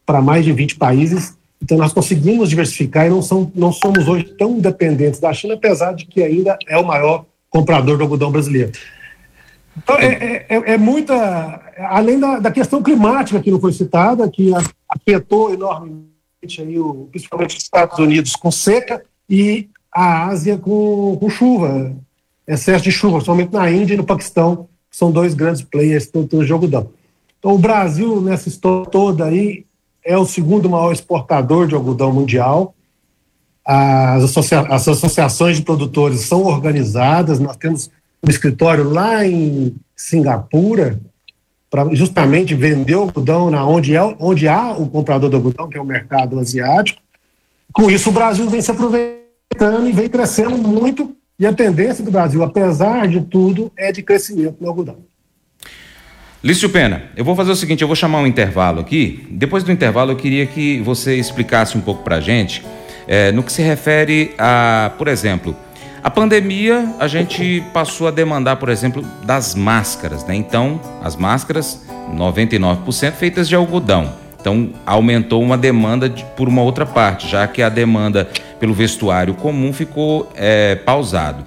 para 0.05 0.21
mais 0.21 0.45
de 0.45 0.53
20 0.53 0.77
países, 0.77 1.37
então 1.63 1.79
nós 1.79 1.93
conseguimos 1.93 2.49
diversificar 2.49 3.07
e 3.07 3.11
não, 3.11 3.23
são, 3.23 3.51
não 3.55 3.73
somos 3.73 4.09
hoje 4.09 4.25
tão 4.37 4.59
dependentes 4.59 5.21
da 5.21 5.33
China, 5.33 5.55
apesar 5.55 5.95
de 5.95 6.07
que 6.07 6.21
ainda 6.21 6.59
é 6.69 6.77
o 6.77 6.85
maior 6.85 7.25
comprador 7.49 7.97
do 7.97 8.03
algodão 8.03 8.33
brasileiro. 8.33 8.73
Então, 9.77 9.97
é, 9.97 10.07
é, 10.07 10.47
é, 10.49 10.73
é 10.73 10.77
muita. 10.77 11.63
Além 11.79 12.19
da, 12.19 12.41
da, 12.41 12.51
questão 12.51 12.83
climática 12.83 13.41
que 13.41 13.51
não 13.51 13.61
foi 13.61 13.73
citada, 13.73 14.29
que 14.29 14.51
afetou 14.89 15.55
enormemente 15.55 16.61
aí 16.61 16.79
o, 16.79 17.09
principalmente 17.11 17.57
os 17.57 17.63
Estados 17.63 17.99
Unidos 17.99 18.37
com 18.37 18.51
seca 18.51 19.03
e 19.31 19.69
a 19.91 20.27
Ásia 20.27 20.59
com, 20.59 21.17
com 21.19 21.31
chuva, 21.31 21.95
excesso 22.47 22.85
de 22.85 22.93
chuva, 22.93 23.21
somente 23.21 23.53
na 23.53 23.71
Índia 23.71 23.95
e 23.95 23.97
no 23.97 24.05
Paquistão, 24.05 24.69
que 24.91 24.97
são 24.97 25.11
dois 25.11 25.33
grandes 25.33 25.63
players 25.63 26.11
do, 26.11 26.25
do 26.25 26.45
jogo 26.45 26.67
Então, 26.67 27.55
o 27.55 27.59
Brasil, 27.59 28.21
nessa 28.21 28.49
história 28.49 28.91
toda 28.91 29.25
aí, 29.25 29.65
é 30.05 30.17
o 30.17 30.27
segundo 30.27 30.69
maior 30.69 30.93
exportador 30.93 31.67
de 31.67 31.75
algodão 31.75 32.13
mundial. 32.13 32.75
As, 33.65 34.25
associa 34.25 34.61
as 34.61 34.89
associações 34.89 35.57
de 35.57 35.63
produtores 35.63 36.21
são 36.21 36.45
organizadas, 36.45 37.39
nós 37.39 37.57
temos 37.57 37.91
um 38.25 38.31
escritório 38.31 38.89
lá 38.89 39.25
em 39.25 39.75
Singapura 39.97 41.01
para 41.71 41.95
justamente 41.95 42.55
vender 42.55 42.97
o 42.97 43.03
algodão 43.03 43.51
na 43.51 43.67
onde, 43.67 43.97
é, 43.97 44.03
onde 44.19 44.47
há 44.47 44.73
o 44.73 44.89
comprador 44.89 45.31
do 45.31 45.37
algodão, 45.37 45.69
que 45.69 45.79
é 45.79 45.81
o 45.81 45.87
mercado 45.87 46.39
asiático. 46.39 47.01
Com 47.73 47.91
isso, 47.91 48.11
o 48.11 48.13
Brasil 48.13 48.49
vem 48.51 48.61
se 48.61 48.71
aproveitando 48.71 49.89
e 49.89 49.93
vem 49.93 50.09
crescendo 50.09 50.59
muito, 50.59 51.17
e 51.39 51.47
a 51.47 51.53
tendência 51.53 52.05
do 52.05 52.11
Brasil, 52.11 52.43
apesar 52.43 53.09
de 53.09 53.23
tudo, 53.23 53.73
é 53.77 53.91
de 53.91 54.03
crescimento 54.03 54.59
no 54.61 54.69
algodão. 54.69 54.99
Lício 56.43 56.69
Pena, 56.71 57.05
eu 57.17 57.25
vou 57.25 57.37
fazer 57.37 57.53
o 57.53 57.57
seguinte, 57.57 57.83
eu 57.83 57.87
vou 57.87 57.95
chamar 57.95 58.19
um 58.19 58.27
intervalo 58.27 58.81
aqui. 58.81 59.25
Depois 59.31 59.63
do 59.63 59.71
intervalo, 59.71 60.11
eu 60.11 60.17
queria 60.17 60.45
que 60.45 60.81
você 60.81 61.15
explicasse 61.15 61.79
um 61.79 61.81
pouco 61.81 62.03
para 62.03 62.17
a 62.17 62.21
gente 62.21 62.65
é, 63.07 63.31
no 63.31 63.45
que 63.45 63.53
se 63.53 63.63
refere 63.63 64.35
a, 64.37 64.91
por 64.99 65.07
exemplo, 65.07 65.55
a 66.03 66.11
pandemia, 66.11 66.95
a 66.99 67.07
gente 67.07 67.63
passou 67.73 68.09
a 68.09 68.11
demandar, 68.11 68.57
por 68.57 68.69
exemplo, 68.69 69.05
das 69.23 69.55
máscaras, 69.55 70.25
né? 70.25 70.35
Então, 70.35 70.81
as 71.01 71.15
máscaras, 71.15 71.87
99% 72.13 73.13
feitas 73.13 73.49
de 73.49 73.55
algodão. 73.55 74.13
Então, 74.41 74.71
aumentou 74.85 75.41
uma 75.41 75.57
demanda 75.57 76.09
de, 76.09 76.25
por 76.37 76.49
uma 76.49 76.63
outra 76.63 76.85
parte, 76.85 77.29
já 77.29 77.47
que 77.47 77.63
a 77.63 77.69
demanda 77.69 78.29
pelo 78.59 78.75
vestuário 78.75 79.35
comum 79.35 79.73
ficou 79.73 80.29
é, 80.35 80.75
pausado. 80.75 81.45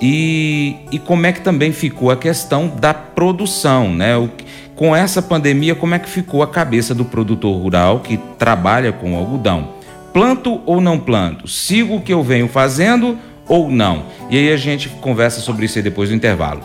E, 0.00 0.76
e 0.92 0.98
como 0.98 1.26
é 1.26 1.32
que 1.32 1.40
também 1.40 1.72
ficou 1.72 2.10
a 2.10 2.16
questão 2.16 2.68
da 2.68 2.94
produção, 2.94 3.92
né? 3.92 4.16
O, 4.16 4.30
com 4.74 4.94
essa 4.94 5.20
pandemia, 5.20 5.74
como 5.74 5.94
é 5.94 5.98
que 5.98 6.08
ficou 6.08 6.42
a 6.42 6.46
cabeça 6.46 6.94
do 6.94 7.04
produtor 7.04 7.60
rural 7.60 8.00
que 8.00 8.16
trabalha 8.38 8.92
com 8.92 9.16
algodão? 9.16 9.70
Planto 10.12 10.60
ou 10.64 10.80
não 10.80 10.98
planto? 10.98 11.48
Sigo 11.48 11.96
o 11.96 12.00
que 12.00 12.12
eu 12.12 12.22
venho 12.22 12.48
fazendo 12.48 13.18
ou 13.48 13.70
não? 13.70 14.04
E 14.30 14.38
aí 14.38 14.52
a 14.52 14.56
gente 14.56 14.88
conversa 14.88 15.40
sobre 15.40 15.66
isso 15.66 15.78
aí 15.78 15.82
depois 15.82 16.10
do 16.10 16.14
intervalo. 16.14 16.62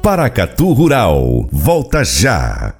Paracatu 0.00 0.72
Rural, 0.72 1.46
volta 1.50 2.04
já. 2.04 2.79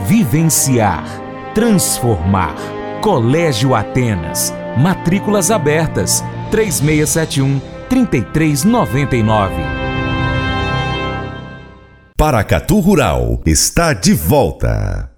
vivenciar, 0.00 1.04
transformar. 1.54 2.54
Colégio 3.02 3.74
Atenas. 3.74 4.52
Matrículas 4.76 5.50
abertas. 5.50 6.22
3671 6.50 7.60
3399. 7.88 9.54
Paracatu 12.16 12.80
Rural 12.80 13.40
está 13.46 13.92
de 13.92 14.12
volta. 14.12 15.10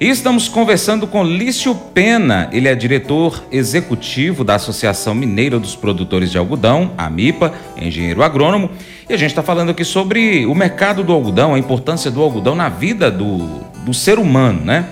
Estamos 0.00 0.48
conversando 0.48 1.06
com 1.06 1.22
Lício 1.22 1.74
Pena, 1.74 2.48
ele 2.52 2.68
é 2.68 2.74
diretor 2.74 3.44
executivo 3.52 4.42
da 4.42 4.54
Associação 4.54 5.14
Mineira 5.14 5.60
dos 5.60 5.76
Produtores 5.76 6.30
de 6.30 6.38
Algodão, 6.38 6.92
a 6.96 7.10
MIPA, 7.10 7.52
engenheiro 7.76 8.22
agrônomo, 8.22 8.70
e 9.08 9.12
a 9.12 9.16
gente 9.18 9.28
está 9.28 9.42
falando 9.42 9.70
aqui 9.70 9.84
sobre 9.84 10.46
o 10.46 10.54
mercado 10.54 11.04
do 11.04 11.12
algodão, 11.12 11.54
a 11.54 11.58
importância 11.58 12.10
do 12.10 12.22
algodão 12.22 12.54
na 12.54 12.70
vida 12.70 13.10
do, 13.10 13.60
do 13.84 13.94
ser 13.94 14.18
humano, 14.18 14.64
né? 14.64 14.86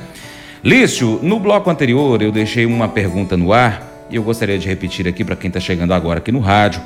Lício, 0.62 1.20
no 1.22 1.38
bloco 1.38 1.70
anterior 1.70 2.20
eu 2.20 2.32
deixei 2.32 2.66
uma 2.66 2.88
pergunta 2.88 3.36
no 3.36 3.52
ar 3.52 4.06
e 4.10 4.16
eu 4.16 4.22
gostaria 4.22 4.58
de 4.58 4.66
repetir 4.66 5.06
aqui 5.06 5.24
para 5.24 5.36
quem 5.36 5.48
está 5.48 5.60
chegando 5.60 5.92
agora 5.92 6.18
aqui 6.18 6.32
no 6.32 6.40
rádio, 6.40 6.82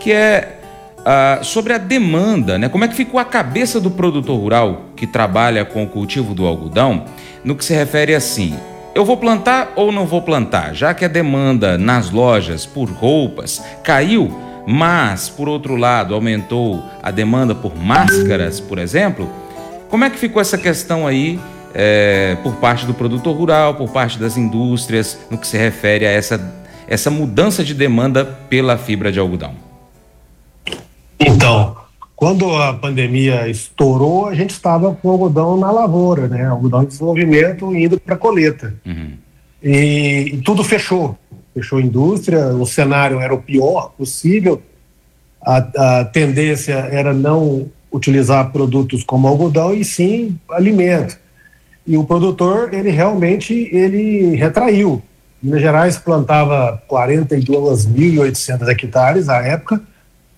que 0.00 0.12
é 0.12 0.58
uh, 0.98 1.44
sobre 1.44 1.72
a 1.72 1.78
demanda, 1.78 2.58
né? 2.58 2.68
Como 2.68 2.84
é 2.84 2.88
que 2.88 2.94
ficou 2.94 3.18
a 3.18 3.24
cabeça 3.24 3.80
do 3.80 3.90
produtor 3.90 4.38
rural 4.38 4.86
que 4.94 5.06
trabalha 5.06 5.64
com 5.64 5.82
o 5.82 5.86
cultivo 5.86 6.34
do 6.34 6.46
algodão? 6.46 7.04
no 7.46 7.54
que 7.54 7.64
se 7.64 7.72
refere 7.72 8.14
assim: 8.14 8.54
eu 8.94 9.04
vou 9.04 9.16
plantar 9.16 9.72
ou 9.76 9.92
não 9.92 10.04
vou 10.04 10.20
plantar? 10.20 10.74
Já 10.74 10.92
que 10.92 11.04
a 11.04 11.08
demanda 11.08 11.78
nas 11.78 12.10
lojas 12.10 12.66
por 12.66 12.90
roupas 12.90 13.62
caiu, 13.82 14.36
mas 14.66 15.28
por 15.28 15.48
outro 15.48 15.76
lado 15.76 16.12
aumentou 16.12 16.84
a 17.02 17.10
demanda 17.10 17.54
por 17.54 17.74
máscaras, 17.76 18.60
por 18.60 18.78
exemplo, 18.78 19.30
como 19.88 20.04
é 20.04 20.10
que 20.10 20.18
ficou 20.18 20.40
essa 20.40 20.58
questão 20.58 21.06
aí 21.06 21.38
é, 21.74 22.36
por 22.42 22.56
parte 22.56 22.86
do 22.86 22.94
produtor 22.94 23.36
rural, 23.36 23.74
por 23.74 23.90
parte 23.90 24.18
das 24.18 24.36
indústrias, 24.36 25.18
no 25.30 25.38
que 25.38 25.46
se 25.46 25.56
refere 25.56 26.06
a 26.06 26.10
essa, 26.10 26.40
essa 26.88 27.10
mudança 27.10 27.62
de 27.62 27.74
demanda 27.74 28.24
pela 28.24 28.78
fibra 28.78 29.12
de 29.12 29.18
algodão? 29.18 29.54
Então, 31.20 31.76
quando 32.14 32.50
a 32.56 32.72
pandemia 32.72 33.46
estourou, 33.46 34.26
a 34.26 34.34
gente 34.34 34.50
estava 34.50 34.94
com 34.94 35.10
algodão 35.10 35.58
na 35.58 35.70
lavoura, 35.70 36.26
né? 36.28 36.46
Algodão 36.46 36.82
em 36.82 36.86
desenvolvimento 36.86 37.74
indo 37.76 38.00
para 38.00 38.14
a 38.14 38.18
coleta. 38.18 38.74
Uhum. 38.86 39.12
E, 39.62 40.30
e, 40.32 40.36
tudo 40.38 40.64
fechou. 40.64 41.16
Fechou 41.54 41.78
a 41.78 41.82
indústria, 41.82 42.48
o 42.48 42.66
cenário 42.66 43.20
era 43.20 43.34
o 43.34 43.42
pior 43.42 43.92
possível. 43.96 44.62
A, 45.42 46.00
a 46.00 46.04
tendência 46.06 46.74
era 46.74 47.12
não 47.12 47.68
utilizar 47.96 48.52
produtos 48.52 49.02
como 49.02 49.26
algodão 49.26 49.74
e 49.74 49.84
sim 49.84 50.38
alimento. 50.50 51.18
E 51.86 51.96
o 51.96 52.04
produtor, 52.04 52.74
ele 52.74 52.90
realmente 52.90 53.54
ele 53.72 54.36
retraiu. 54.36 55.02
Minas 55.42 55.60
Gerais 55.60 55.96
plantava 55.96 56.82
42.800 56.90 58.68
hectares 58.68 59.28
à 59.28 59.38
época, 59.38 59.80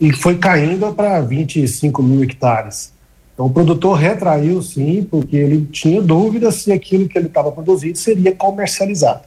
e 0.01 0.13
foi 0.13 0.37
caindo 0.37 0.93
para 0.93 1.21
25 1.21 2.03
mil 2.03 2.23
hectares. 2.23 2.93
Então 3.35 3.47
o 3.47 3.51
produtor 3.51 3.97
retraiu 3.97 4.63
sim, 4.63 5.07
porque 5.11 5.37
ele 5.37 5.67
tinha 5.73 6.01
dúvidas 6.01 6.57
se 6.57 6.71
aquilo 6.71 7.09
que 7.09 7.19
ele 7.19 7.27
estava 7.27 7.51
produzindo 7.51 7.99
seria 7.99 8.33
comercializado. 8.33 9.23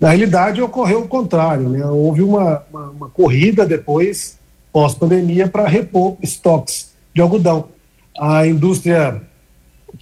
Na 0.00 0.08
realidade, 0.08 0.62
ocorreu 0.62 1.00
o 1.00 1.08
contrário, 1.08 1.68
né? 1.68 1.84
houve 1.84 2.22
uma, 2.22 2.62
uma, 2.72 2.90
uma 2.90 3.08
corrida 3.08 3.66
depois, 3.66 4.38
pós-pandemia, 4.72 5.48
para 5.48 5.68
repor 5.68 6.16
estoques 6.22 6.91
de 7.14 7.20
algodão. 7.20 7.68
A 8.18 8.46
indústria 8.46 9.22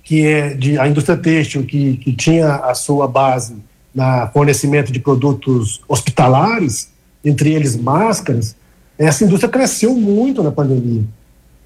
que 0.02 0.24
é 0.24 0.54
de 0.54 0.78
a 0.78 0.88
indústria 0.88 1.16
têxtil 1.16 1.64
que, 1.64 1.96
que 1.96 2.12
tinha 2.12 2.56
a 2.56 2.74
sua 2.74 3.08
base 3.08 3.56
na 3.94 4.28
fornecimento 4.28 4.92
de 4.92 5.00
produtos 5.00 5.80
hospitalares, 5.88 6.90
entre 7.24 7.52
eles 7.52 7.76
máscaras, 7.76 8.56
essa 8.96 9.24
indústria 9.24 9.50
cresceu 9.50 9.94
muito 9.94 10.42
na 10.42 10.52
pandemia. 10.52 11.04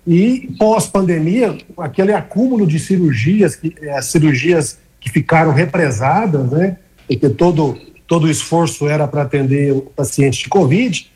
E 0.07 0.55
pós-pandemia, 0.59 1.57
aquele 1.79 2.13
acúmulo 2.13 2.67
de 2.67 2.79
cirurgias, 2.79 3.57
que, 3.57 3.75
é, 3.81 4.01
cirurgias 4.03 4.79
que 5.01 5.11
ficaram 5.11 5.53
represadas, 5.53 6.51
né? 6.51 6.79
Porque 7.07 7.29
todo, 7.29 7.79
todo 8.07 8.25
o 8.25 8.31
esforço 8.31 8.89
era 8.89 9.07
para 9.07 9.23
atender 9.23 9.73
o 9.73 9.83
paciente 9.83 10.45
de 10.45 10.49
Covid, 10.49 11.11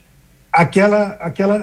aquela, 0.58 1.16
aquela, 1.20 1.62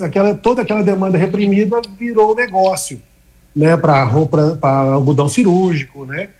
aquela, 0.00 0.34
toda 0.34 0.62
aquela 0.62 0.82
demanda 0.82 1.18
reprimida 1.18 1.82
virou 1.98 2.34
negócio, 2.34 3.02
né? 3.54 3.76
Para 3.76 4.02
roupa, 4.04 4.56
para 4.58 4.94
algodão 4.94 5.28
cirúrgico, 5.28 6.06
né? 6.06 6.30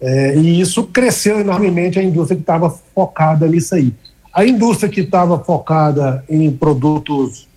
É, 0.00 0.36
e 0.36 0.60
isso 0.60 0.84
cresceu 0.84 1.40
enormemente 1.40 1.98
a 1.98 2.02
indústria 2.02 2.36
que 2.36 2.42
estava 2.42 2.70
focada 2.70 3.48
nisso 3.48 3.74
aí. 3.74 3.92
A 4.32 4.46
indústria 4.46 4.88
que 4.88 5.00
estava 5.00 5.40
focada 5.40 6.24
em 6.30 6.48
produtos 6.52 7.48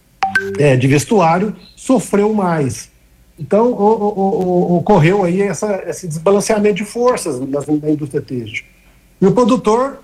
é, 0.58 0.76
de 0.76 0.88
vestuário 0.88 1.56
sofreu 1.76 2.34
mais. 2.34 2.90
Então, 3.38 3.72
o, 3.72 3.74
o, 3.76 4.72
o, 4.72 4.78
ocorreu 4.78 5.24
aí 5.24 5.42
essa, 5.42 5.84
esse 5.86 6.08
desbalanceamento 6.08 6.78
de 6.78 6.86
forças 6.86 7.40
na 7.40 7.90
indústria 7.92 8.22
têxtil. 8.22 8.66
E 9.22 9.28
o 9.28 9.32
produtor, 9.32 10.00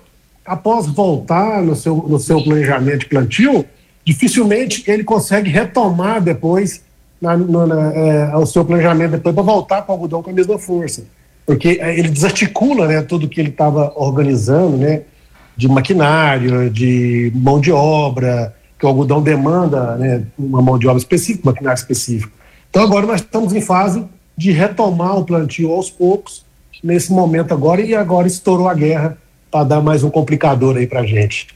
após 0.46 0.86
voltar 0.86 1.62
no 1.62 1.74
seu, 1.74 1.96
no 1.96 2.20
seu 2.20 2.40
planejamento 2.44 3.00
de 3.00 3.06
plantio, 3.06 3.66
dificilmente 4.08 4.82
ele 4.86 5.04
consegue 5.04 5.50
retomar 5.50 6.18
depois 6.22 6.82
na, 7.20 7.36
no, 7.36 7.66
na, 7.66 7.92
é, 7.92 8.36
o 8.36 8.46
seu 8.46 8.64
planejamento 8.64 9.10
depois 9.10 9.34
para 9.34 9.44
voltar 9.44 9.82
para 9.82 9.92
o 9.92 9.96
algodão 9.96 10.22
com 10.22 10.30
a 10.30 10.32
mesma 10.32 10.58
força. 10.58 11.04
Porque 11.44 11.78
é, 11.78 11.98
ele 11.98 12.08
desarticula 12.08 12.86
né, 12.86 13.02
tudo 13.02 13.28
que 13.28 13.38
ele 13.38 13.50
estava 13.50 13.92
organizando, 13.96 14.78
né, 14.78 15.02
de 15.54 15.68
maquinário, 15.68 16.70
de 16.70 17.30
mão 17.34 17.60
de 17.60 17.70
obra, 17.70 18.54
que 18.78 18.86
o 18.86 18.88
algodão 18.88 19.20
demanda 19.20 19.96
né, 19.96 20.24
uma 20.38 20.62
mão 20.62 20.78
de 20.78 20.88
obra 20.88 20.98
específica, 20.98 21.42
maquinário 21.44 21.78
específico. 21.78 22.32
Então 22.70 22.82
agora 22.82 23.04
nós 23.04 23.20
estamos 23.20 23.52
em 23.52 23.60
fase 23.60 24.02
de 24.34 24.52
retomar 24.52 25.18
o 25.18 25.24
plantio 25.26 25.70
aos 25.70 25.90
poucos, 25.90 26.46
nesse 26.82 27.12
momento 27.12 27.52
agora, 27.52 27.82
e 27.82 27.94
agora 27.94 28.26
estourou 28.26 28.70
a 28.70 28.74
guerra 28.74 29.18
para 29.50 29.64
dar 29.64 29.82
mais 29.82 30.02
um 30.02 30.08
complicador 30.08 30.78
aí 30.78 30.86
para 30.86 31.04
gente. 31.04 31.48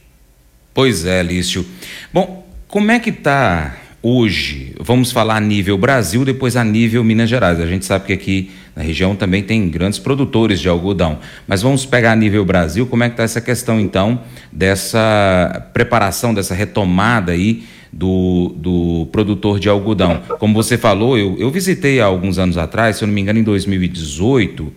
Pois 0.75 1.05
é, 1.05 1.23
Lício. 1.23 1.65
Bom, 2.13 2.42
como 2.73 2.91
é 2.91 2.99
que 2.99 3.11
está 3.11 3.77
hoje? 4.03 4.75
Vamos 4.81 5.13
falar 5.13 5.37
a 5.37 5.41
nível 5.41 5.77
Brasil, 5.77 6.25
depois 6.25 6.57
a 6.57 6.65
nível 6.65 7.05
Minas 7.05 7.29
Gerais. 7.29 7.61
A 7.61 7.67
gente 7.67 7.85
sabe 7.85 8.07
que 8.07 8.13
aqui 8.15 8.51
na 8.75 8.83
região 8.83 9.15
também 9.15 9.43
tem 9.43 9.69
grandes 9.69 9.99
produtores 9.99 10.59
de 10.59 10.71
algodão. 10.71 11.19
Mas 11.47 11.61
vamos 11.61 11.85
pegar 11.85 12.13
a 12.13 12.17
nível 12.17 12.43
Brasil, 12.47 12.87
como 12.87 13.05
é 13.05 13.11
que 13.11 13.13
está 13.13 13.25
essa 13.25 13.43
questão, 13.43 13.79
então, 13.79 14.23
dessa 14.51 15.69
preparação, 15.75 16.33
dessa 16.33 16.55
retomada 16.55 17.33
aí 17.33 17.65
do, 17.93 18.55
do 18.57 19.07
produtor 19.13 19.61
de 19.61 19.69
algodão? 19.69 20.23
Como 20.39 20.55
você 20.55 20.79
falou, 20.79 21.19
eu, 21.19 21.37
eu 21.39 21.51
visitei 21.51 22.01
há 22.01 22.07
alguns 22.07 22.39
anos 22.39 22.57
atrás, 22.57 22.97
se 22.97 23.05
eu 23.05 23.07
não 23.07 23.15
me 23.15 23.21
engano, 23.21 23.39
em 23.39 23.43
2018, 23.45 24.73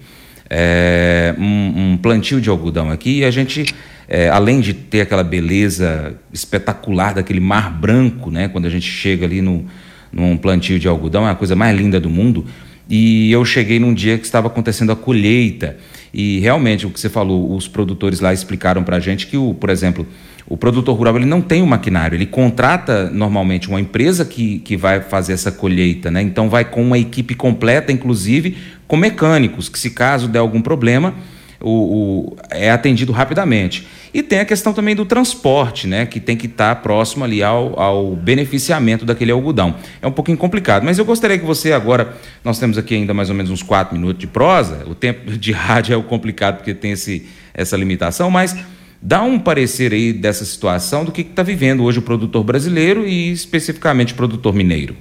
é, 0.49 1.33
um, 1.37 1.93
um 1.93 1.97
plantio 1.97 2.41
de 2.41 2.49
algodão 2.49 2.91
aqui 2.91 3.19
e 3.19 3.23
a 3.23 3.31
gente 3.31 3.65
é, 4.07 4.29
além 4.29 4.61
de 4.61 4.73
ter 4.73 5.01
aquela 5.01 5.23
beleza 5.23 6.15
espetacular 6.31 7.13
daquele 7.13 7.39
mar 7.39 7.71
branco, 7.71 8.29
né, 8.29 8.47
quando 8.47 8.65
a 8.65 8.69
gente 8.69 8.89
chega 8.89 9.25
ali 9.25 9.41
no, 9.41 9.65
num 10.11 10.37
plantio 10.37 10.79
de 10.79 10.87
algodão, 10.87 11.27
é 11.27 11.31
a 11.31 11.35
coisa 11.35 11.55
mais 11.55 11.77
linda 11.77 11.99
do 11.99 12.09
mundo. 12.09 12.45
E 12.87 13.31
eu 13.31 13.43
cheguei 13.43 13.79
num 13.79 13.93
dia 13.93 14.17
que 14.17 14.25
estava 14.25 14.47
acontecendo 14.47 14.91
a 14.91 14.95
colheita. 14.95 15.77
E 16.13 16.39
realmente, 16.39 16.85
o 16.85 16.89
que 16.89 16.99
você 16.99 17.09
falou, 17.09 17.55
os 17.55 17.67
produtores 17.67 18.19
lá 18.19 18.31
explicaram 18.31 18.83
para 18.83 18.97
a 18.97 18.99
gente 18.99 19.27
que, 19.27 19.35
o, 19.35 19.53
por 19.53 19.69
exemplo, 19.69 20.07
o 20.47 20.55
produtor 20.55 20.95
rural 20.95 21.17
ele 21.17 21.25
não 21.25 21.41
tem 21.41 21.61
o 21.61 21.65
um 21.65 21.67
maquinário, 21.67 22.15
ele 22.15 22.27
contrata 22.27 23.09
normalmente 23.09 23.67
uma 23.67 23.81
empresa 23.81 24.23
que, 24.23 24.59
que 24.59 24.77
vai 24.77 25.01
fazer 25.01 25.33
essa 25.33 25.51
colheita, 25.51 26.11
né? 26.11 26.21
Então 26.21 26.47
vai 26.47 26.63
com 26.63 26.83
uma 26.83 26.99
equipe 26.99 27.33
completa, 27.33 27.91
inclusive 27.91 28.55
com 28.87 28.95
mecânicos, 28.95 29.67
que 29.67 29.79
se 29.79 29.89
caso 29.89 30.27
der 30.27 30.39
algum 30.39 30.61
problema, 30.61 31.15
o, 31.59 31.69
o, 31.69 32.37
é 32.51 32.69
atendido 32.69 33.11
rapidamente. 33.11 33.87
E 34.15 34.23
tem 34.23 34.39
a 34.39 34.45
questão 34.45 34.71
também 34.71 34.95
do 34.95 35.05
transporte, 35.05 35.87
né, 35.87 36.05
que 36.05 36.21
tem 36.21 36.37
que 36.37 36.45
estar 36.45 36.73
tá 36.73 36.81
próximo 36.81 37.25
ali 37.25 37.43
ao, 37.43 37.77
ao 37.77 38.15
beneficiamento 38.15 39.03
daquele 39.03 39.29
algodão. 39.29 39.75
É 40.01 40.07
um 40.07 40.11
pouquinho 40.11 40.37
complicado, 40.37 40.85
mas 40.85 40.97
eu 40.97 41.03
gostaria 41.03 41.37
que 41.37 41.43
você 41.43 41.73
agora, 41.73 42.15
nós 42.41 42.57
temos 42.57 42.77
aqui 42.77 42.95
ainda 42.95 43.13
mais 43.13 43.29
ou 43.29 43.35
menos 43.35 43.51
uns 43.51 43.61
quatro 43.61 43.93
minutos 43.93 44.17
de 44.17 44.25
prosa, 44.25 44.85
o 44.87 44.95
tempo 44.95 45.31
de 45.37 45.51
rádio 45.51 45.95
é 45.95 45.97
o 45.97 46.03
complicado 46.03 46.59
porque 46.59 46.73
tem 46.73 46.91
esse, 46.93 47.27
essa 47.53 47.75
limitação, 47.75 48.31
mas 48.31 48.55
dá 49.01 49.21
um 49.21 49.37
parecer 49.37 49.91
aí 49.91 50.13
dessa 50.13 50.45
situação 50.45 51.03
do 51.03 51.11
que 51.11 51.19
está 51.19 51.43
vivendo 51.43 51.83
hoje 51.83 51.99
o 51.99 52.01
produtor 52.01 52.41
brasileiro 52.41 53.05
e 53.05 53.33
especificamente 53.33 54.13
o 54.13 54.15
produtor 54.15 54.53
mineiro. 54.53 54.95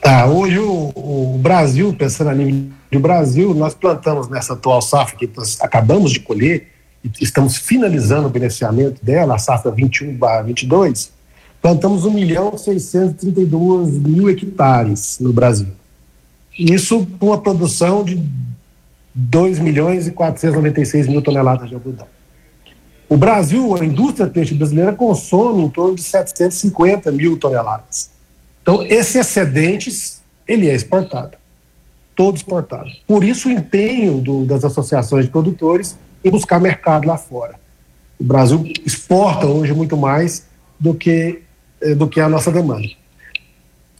Tá, 0.00 0.24
hoje 0.24 0.58
o, 0.58 0.90
o 0.96 1.38
Brasil, 1.38 1.94
pensando 1.98 2.30
a 2.30 2.34
nível 2.34 2.72
Brasil, 2.98 3.52
nós 3.52 3.74
plantamos 3.74 4.26
nessa 4.30 4.54
atual 4.54 4.80
safra 4.80 5.18
que 5.18 5.28
nós 5.36 5.60
acabamos 5.60 6.10
de 6.12 6.20
colher, 6.20 6.72
estamos 7.20 7.56
finalizando 7.56 8.28
o 8.28 8.30
beneficiamento 8.30 9.04
dela, 9.04 9.34
a 9.34 9.38
safra 9.38 9.70
21-22, 9.72 11.10
plantamos 11.60 12.04
1 12.04 12.10
milhão 12.10 12.56
632 12.56 13.98
mil 13.98 14.28
hectares 14.30 15.18
no 15.20 15.32
Brasil. 15.32 15.68
Isso 16.58 17.06
com 17.18 17.26
uma 17.26 17.40
produção 17.40 18.04
de 18.04 18.22
2 19.14 19.58
milhões 19.58 20.06
e 20.06 20.12
496 20.12 21.06
mil 21.08 21.22
toneladas 21.22 21.68
de 21.68 21.74
algodão. 21.74 22.06
O 23.08 23.16
Brasil, 23.16 23.76
a 23.76 23.84
indústria 23.84 24.26
peixe 24.26 24.54
brasileira, 24.54 24.92
consome 24.92 25.62
em 25.62 25.68
torno 25.68 25.94
de 25.94 26.02
750 26.02 27.12
mil 27.12 27.36
toneladas. 27.36 28.10
Então, 28.62 28.82
esse 28.82 29.18
excedente, 29.18 29.92
ele 30.48 30.68
é 30.68 30.74
exportado. 30.74 31.36
Todo 32.16 32.36
exportado. 32.36 32.90
Por 33.06 33.22
isso 33.22 33.48
o 33.48 33.52
empenho 33.52 34.20
do, 34.20 34.44
das 34.44 34.64
associações 34.64 35.26
de 35.26 35.30
produtores 35.30 35.96
em 36.24 36.30
buscar 36.30 36.60
mercado 36.60 37.06
lá 37.06 37.16
fora. 37.16 37.54
O 38.18 38.24
Brasil 38.24 38.64
exporta 38.84 39.46
hoje 39.46 39.74
muito 39.74 39.96
mais 39.96 40.46
do 40.80 40.94
que, 40.94 41.42
eh, 41.80 41.94
do 41.94 42.08
que 42.08 42.20
a 42.20 42.28
nossa 42.28 42.50
demanda. 42.50 42.88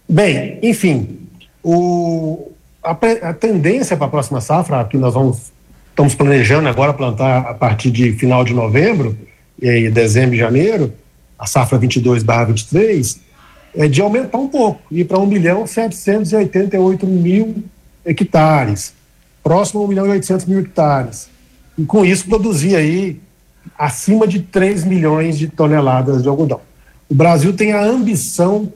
Bem, 0.09 0.59
enfim, 0.63 1.19
o, 1.63 2.51
a, 2.83 2.93
a 3.23 3.35
tendência 3.35 3.97
para 3.97 4.07
a 4.07 4.11
próxima 4.11 4.41
safra, 4.41 4.85
que 4.85 4.97
nós 4.97 5.15
vamos, 5.15 5.53
estamos 5.91 6.15
planejando 6.15 6.69
agora 6.69 6.93
plantar 6.93 7.47
a 7.47 7.55
partir 7.55 7.91
de 7.91 8.13
final 8.13 8.45
de 8.45 8.55
novembro, 8.55 9.17
e 9.61 9.89
dezembro 9.89 10.35
e 10.35 10.39
janeiro, 10.39 10.93
a 11.39 11.47
safra 11.47 11.79
22/23, 11.79 13.19
é 13.77 13.89
de 13.89 14.01
aumentar 14.01 14.39
um 14.39 14.49
pouco, 14.49 14.81
ir 14.91 15.05
para 15.05 15.19
1 15.19 15.27
milhão 15.27 15.67
788 15.67 17.07
mil 17.07 17.65
hectares, 18.05 18.95
próximo 19.43 19.81
a 19.81 19.85
1 19.85 19.89
milhão 19.89 20.07
e 20.07 20.11
800 20.11 20.47
mil 20.47 20.61
hectares. 20.61 21.29
E 21.77 21.85
com 21.85 22.05
isso 22.05 22.27
produzir 22.27 22.77
aí 22.77 23.21
acima 23.79 24.27
de 24.27 24.41
3 24.41 24.85
milhões 24.85 25.39
de 25.39 25.49
toneladas 25.49 26.23
de 26.23 26.29
algodão. 26.29 26.61
O 27.09 27.15
Brasil 27.15 27.53
tem 27.53 27.73
a 27.73 27.85
ambição 27.85 28.73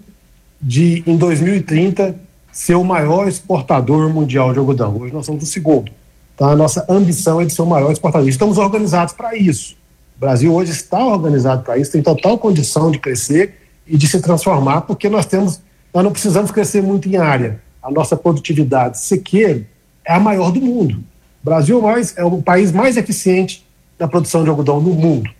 de, 0.60 1.02
em 1.06 1.16
2030, 1.16 2.18
ser 2.52 2.74
o 2.74 2.84
maior 2.84 3.28
exportador 3.28 4.12
mundial 4.12 4.52
de 4.52 4.58
algodão. 4.58 4.96
Hoje 4.96 5.14
nós 5.14 5.26
somos 5.26 5.44
o 5.44 5.46
segundo. 5.46 5.92
Então, 6.34 6.48
a 6.48 6.56
nossa 6.56 6.84
ambição 6.88 7.40
é 7.40 7.44
de 7.44 7.52
ser 7.52 7.62
o 7.62 7.66
maior 7.66 7.92
exportador. 7.92 8.28
Estamos 8.28 8.58
organizados 8.58 9.14
para 9.14 9.36
isso. 9.36 9.76
O 10.16 10.20
Brasil 10.20 10.52
hoje 10.52 10.72
está 10.72 11.04
organizado 11.04 11.62
para 11.62 11.78
isso, 11.78 11.92
tem 11.92 12.02
total 12.02 12.36
condição 12.38 12.90
de 12.90 12.98
crescer 12.98 13.54
e 13.86 13.96
de 13.96 14.06
se 14.08 14.20
transformar, 14.20 14.82
porque 14.82 15.08
nós 15.08 15.26
temos, 15.26 15.60
nós 15.94 16.02
não 16.02 16.10
precisamos 16.10 16.50
crescer 16.50 16.82
muito 16.82 17.08
em 17.08 17.16
área. 17.16 17.60
A 17.80 17.90
nossa 17.90 18.16
produtividade 18.16 18.98
sequeira 18.98 19.64
é 20.04 20.12
a 20.12 20.20
maior 20.20 20.50
do 20.50 20.60
mundo. 20.60 21.02
Brasil 21.48 21.80
mais, 21.80 22.16
é 22.16 22.24
o 22.24 22.42
país 22.42 22.72
mais 22.72 22.96
eficiente 22.96 23.66
na 23.98 24.06
produção 24.06 24.44
de 24.44 24.50
algodão 24.50 24.80
no 24.80 24.92
mundo. 24.92 25.30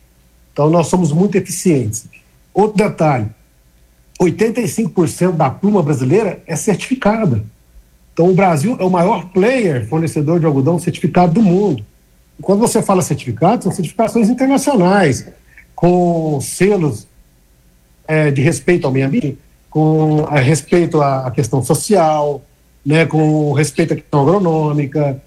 Então 0.53 0.71
nós 0.71 0.88
somos 0.88 1.12
muito 1.12 1.37
eficientes. 1.37 2.07
Outro 2.53 2.77
detalhe: 2.77 3.27
85% 4.21 5.33
da 5.33 5.51
pluma 5.51 5.83
brasileira 5.83 6.42
é 6.47 6.57
certificada. 6.57 7.44
Então 8.12 8.31
o 8.31 8.35
Brasil 8.35 8.77
é 8.81 8.85
o 8.85 8.90
maior 8.90 9.27
player 9.27 9.87
fornecedor 9.88 10.40
de 10.40 10.47
algodão 10.47 10.79
certificado 10.79 11.35
do 11.35 11.42
mundo. 11.42 11.85
E 12.38 12.42
quando 12.42 12.61
você 12.61 12.83
fala 12.83 13.03
certificado, 13.03 13.62
são 13.62 13.73
certificações 13.73 14.29
internacionais, 14.29 15.29
com 15.75 16.40
selos 16.40 17.07
é, 18.07 18.31
de 18.31 18.42
respeito 18.42 18.87
ao 18.87 18.92
meio 18.92 19.07
ambiente, 19.07 19.38
com 19.71 20.25
a 20.29 20.40
respeito 20.40 21.01
à 21.01 21.31
questão 21.31 21.62
social, 21.62 22.42
né, 22.85 23.07
com 23.07 23.53
respeito 23.53 23.92
à 23.92 23.97
questão 23.97 24.23
agronômica. 24.23 25.23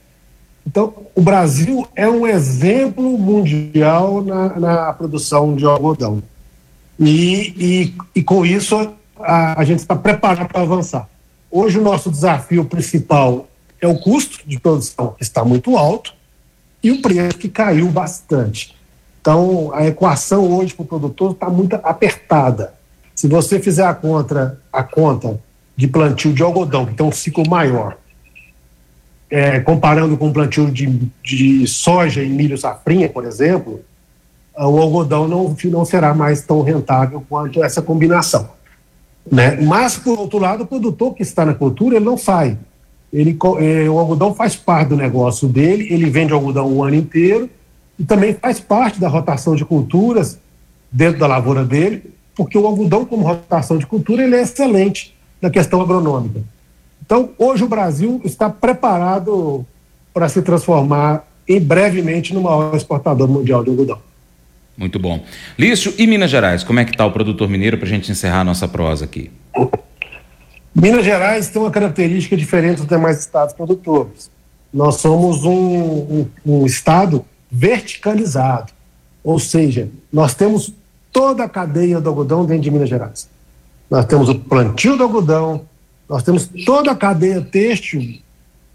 Então, 0.65 0.93
o 1.15 1.21
Brasil 1.21 1.87
é 1.95 2.07
um 2.07 2.25
exemplo 2.27 3.17
mundial 3.17 4.23
na, 4.23 4.59
na 4.59 4.93
produção 4.93 5.55
de 5.55 5.65
algodão. 5.65 6.21
E, 6.99 7.53
e, 7.57 7.95
e 8.15 8.23
com 8.23 8.45
isso, 8.45 8.93
a, 9.19 9.59
a 9.59 9.63
gente 9.63 9.79
está 9.79 9.95
preparado 9.95 10.47
para 10.47 10.61
avançar. 10.61 11.09
Hoje, 11.49 11.79
o 11.79 11.83
nosso 11.83 12.11
desafio 12.11 12.63
principal 12.65 13.47
é 13.81 13.87
o 13.87 13.97
custo 13.97 14.39
de 14.45 14.59
produção, 14.59 15.15
que 15.17 15.23
está 15.23 15.43
muito 15.43 15.75
alto, 15.75 16.13
e 16.83 16.91
o 16.91 17.01
preço, 17.01 17.37
que 17.37 17.49
caiu 17.49 17.89
bastante. 17.89 18.75
Então, 19.19 19.71
a 19.73 19.85
equação 19.85 20.51
hoje 20.51 20.73
para 20.73 20.83
o 20.83 20.85
produtor 20.85 21.31
está 21.31 21.49
muito 21.49 21.75
apertada. 21.75 22.73
Se 23.13 23.27
você 23.27 23.59
fizer 23.59 23.85
a 23.85 23.93
conta, 23.93 24.59
a 24.71 24.83
conta 24.83 25.39
de 25.75 25.87
plantio 25.87 26.33
de 26.33 26.41
algodão, 26.41 26.85
que 26.85 26.93
tem 26.93 27.05
um 27.05 27.11
ciclo 27.11 27.47
maior, 27.47 27.97
é, 29.31 29.61
comparando 29.61 30.17
com 30.17 30.27
o 30.27 30.33
plantio 30.33 30.69
de, 30.69 31.09
de 31.23 31.65
soja 31.65 32.21
e 32.21 32.29
milho 32.29 32.57
safrinha, 32.57 33.07
por 33.07 33.25
exemplo, 33.25 33.79
o 34.53 34.77
algodão 34.77 35.25
não, 35.25 35.55
não 35.65 35.85
será 35.85 36.13
mais 36.13 36.41
tão 36.41 36.61
rentável 36.61 37.23
quanto 37.29 37.63
essa 37.63 37.81
combinação. 37.81 38.49
Né? 39.31 39.55
Mas, 39.61 39.97
por 39.97 40.19
outro 40.19 40.37
lado, 40.37 40.63
o 40.63 40.67
produtor 40.67 41.13
que 41.13 41.23
está 41.23 41.45
na 41.45 41.53
cultura, 41.53 41.95
ele 41.95 42.05
não 42.05 42.17
sai. 42.17 42.57
Ele, 43.13 43.37
é, 43.59 43.89
o 43.89 43.97
algodão 43.97 44.33
faz 44.33 44.55
parte 44.55 44.89
do 44.89 44.97
negócio 44.97 45.47
dele, 45.47 45.87
ele 45.89 46.09
vende 46.09 46.33
algodão 46.33 46.67
o 46.67 46.83
ano 46.83 46.95
inteiro, 46.95 47.49
e 47.97 48.03
também 48.03 48.33
faz 48.33 48.59
parte 48.59 48.99
da 48.99 49.07
rotação 49.07 49.55
de 49.55 49.63
culturas 49.63 50.37
dentro 50.91 51.19
da 51.19 51.27
lavoura 51.27 51.63
dele, 51.63 52.13
porque 52.35 52.57
o 52.57 52.65
algodão, 52.65 53.05
como 53.05 53.25
rotação 53.25 53.77
de 53.77 53.85
cultura, 53.85 54.23
ele 54.23 54.35
é 54.35 54.41
excelente 54.41 55.15
na 55.41 55.49
questão 55.49 55.81
agronômica. 55.81 56.41
Então, 57.11 57.29
hoje 57.37 57.61
o 57.61 57.67
Brasil 57.67 58.21
está 58.23 58.49
preparado 58.49 59.65
para 60.13 60.29
se 60.29 60.41
transformar 60.41 61.27
em 61.45 61.59
brevemente 61.59 62.33
no 62.33 62.39
maior 62.39 62.73
exportador 62.73 63.27
mundial 63.27 63.65
de 63.65 63.69
algodão. 63.69 63.99
Muito 64.77 64.97
bom. 64.97 65.21
Lício, 65.59 65.93
e 65.97 66.07
Minas 66.07 66.31
Gerais, 66.31 66.63
como 66.63 66.79
é 66.79 66.85
que 66.85 66.91
está 66.91 67.05
o 67.05 67.11
produtor 67.11 67.49
mineiro 67.49 67.77
para 67.77 67.85
a 67.85 67.89
gente 67.89 68.09
encerrar 68.09 68.39
a 68.39 68.43
nossa 68.45 68.65
prosa 68.65 69.03
aqui? 69.03 69.29
Minas 70.73 71.03
Gerais 71.03 71.49
tem 71.49 71.61
uma 71.61 71.69
característica 71.69 72.37
diferente 72.37 72.77
dos 72.77 72.87
demais 72.87 73.19
estados 73.19 73.53
produtores. 73.53 74.31
Nós 74.73 74.95
somos 75.01 75.43
um, 75.43 75.51
um, 75.51 76.27
um 76.45 76.65
estado 76.65 77.25
verticalizado, 77.51 78.71
ou 79.21 79.37
seja, 79.37 79.89
nós 80.13 80.33
temos 80.33 80.73
toda 81.11 81.43
a 81.43 81.49
cadeia 81.49 81.99
do 81.99 82.07
algodão 82.07 82.45
dentro 82.45 82.63
de 82.63 82.71
Minas 82.71 82.87
Gerais. 82.87 83.29
Nós 83.89 84.05
temos 84.05 84.29
o 84.29 84.39
plantio 84.39 84.95
do 84.95 85.03
algodão, 85.03 85.65
nós 86.11 86.23
temos 86.23 86.49
toda 86.65 86.91
a 86.91 86.95
cadeia 86.95 87.39
têxtil, 87.39 88.19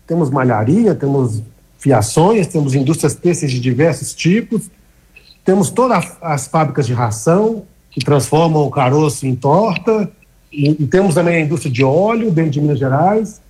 temos 0.06 0.30
malharia, 0.30 0.94
temos 0.94 1.42
fiações, 1.76 2.46
temos 2.46 2.74
indústrias 2.74 3.14
têxteis 3.14 3.52
de 3.52 3.60
diversos 3.60 4.14
tipos, 4.14 4.70
temos 5.44 5.68
todas 5.68 6.16
as 6.22 6.46
fábricas 6.46 6.86
de 6.86 6.94
ração 6.94 7.64
que 7.90 8.02
transformam 8.02 8.62
o 8.62 8.70
caroço 8.70 9.26
em 9.26 9.36
torta, 9.36 10.10
e, 10.50 10.70
e 10.70 10.86
temos 10.86 11.14
também 11.14 11.36
a 11.36 11.40
indústria 11.40 11.70
de 11.70 11.84
óleo 11.84 12.30
dentro 12.30 12.52
de 12.52 12.60
Minas 12.62 12.78
Gerais. 12.78 13.42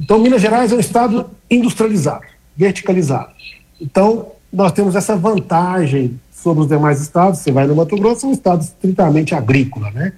Então, 0.00 0.18
Minas 0.18 0.40
Gerais 0.40 0.72
é 0.72 0.74
um 0.74 0.80
estado 0.80 1.28
industrializado, 1.50 2.24
verticalizado. 2.56 3.32
Então, 3.78 4.32
nós 4.50 4.72
temos 4.72 4.96
essa 4.96 5.14
vantagem 5.18 6.18
sobre 6.32 6.62
os 6.62 6.68
demais 6.68 6.98
estados. 7.02 7.40
Você 7.40 7.52
vai 7.52 7.66
no 7.66 7.76
Mato 7.76 7.94
Grosso, 7.94 8.24
é 8.24 8.30
um 8.30 8.32
estado 8.32 8.62
estritamente 8.62 9.34
agrícola, 9.34 9.90
né? 9.90 10.14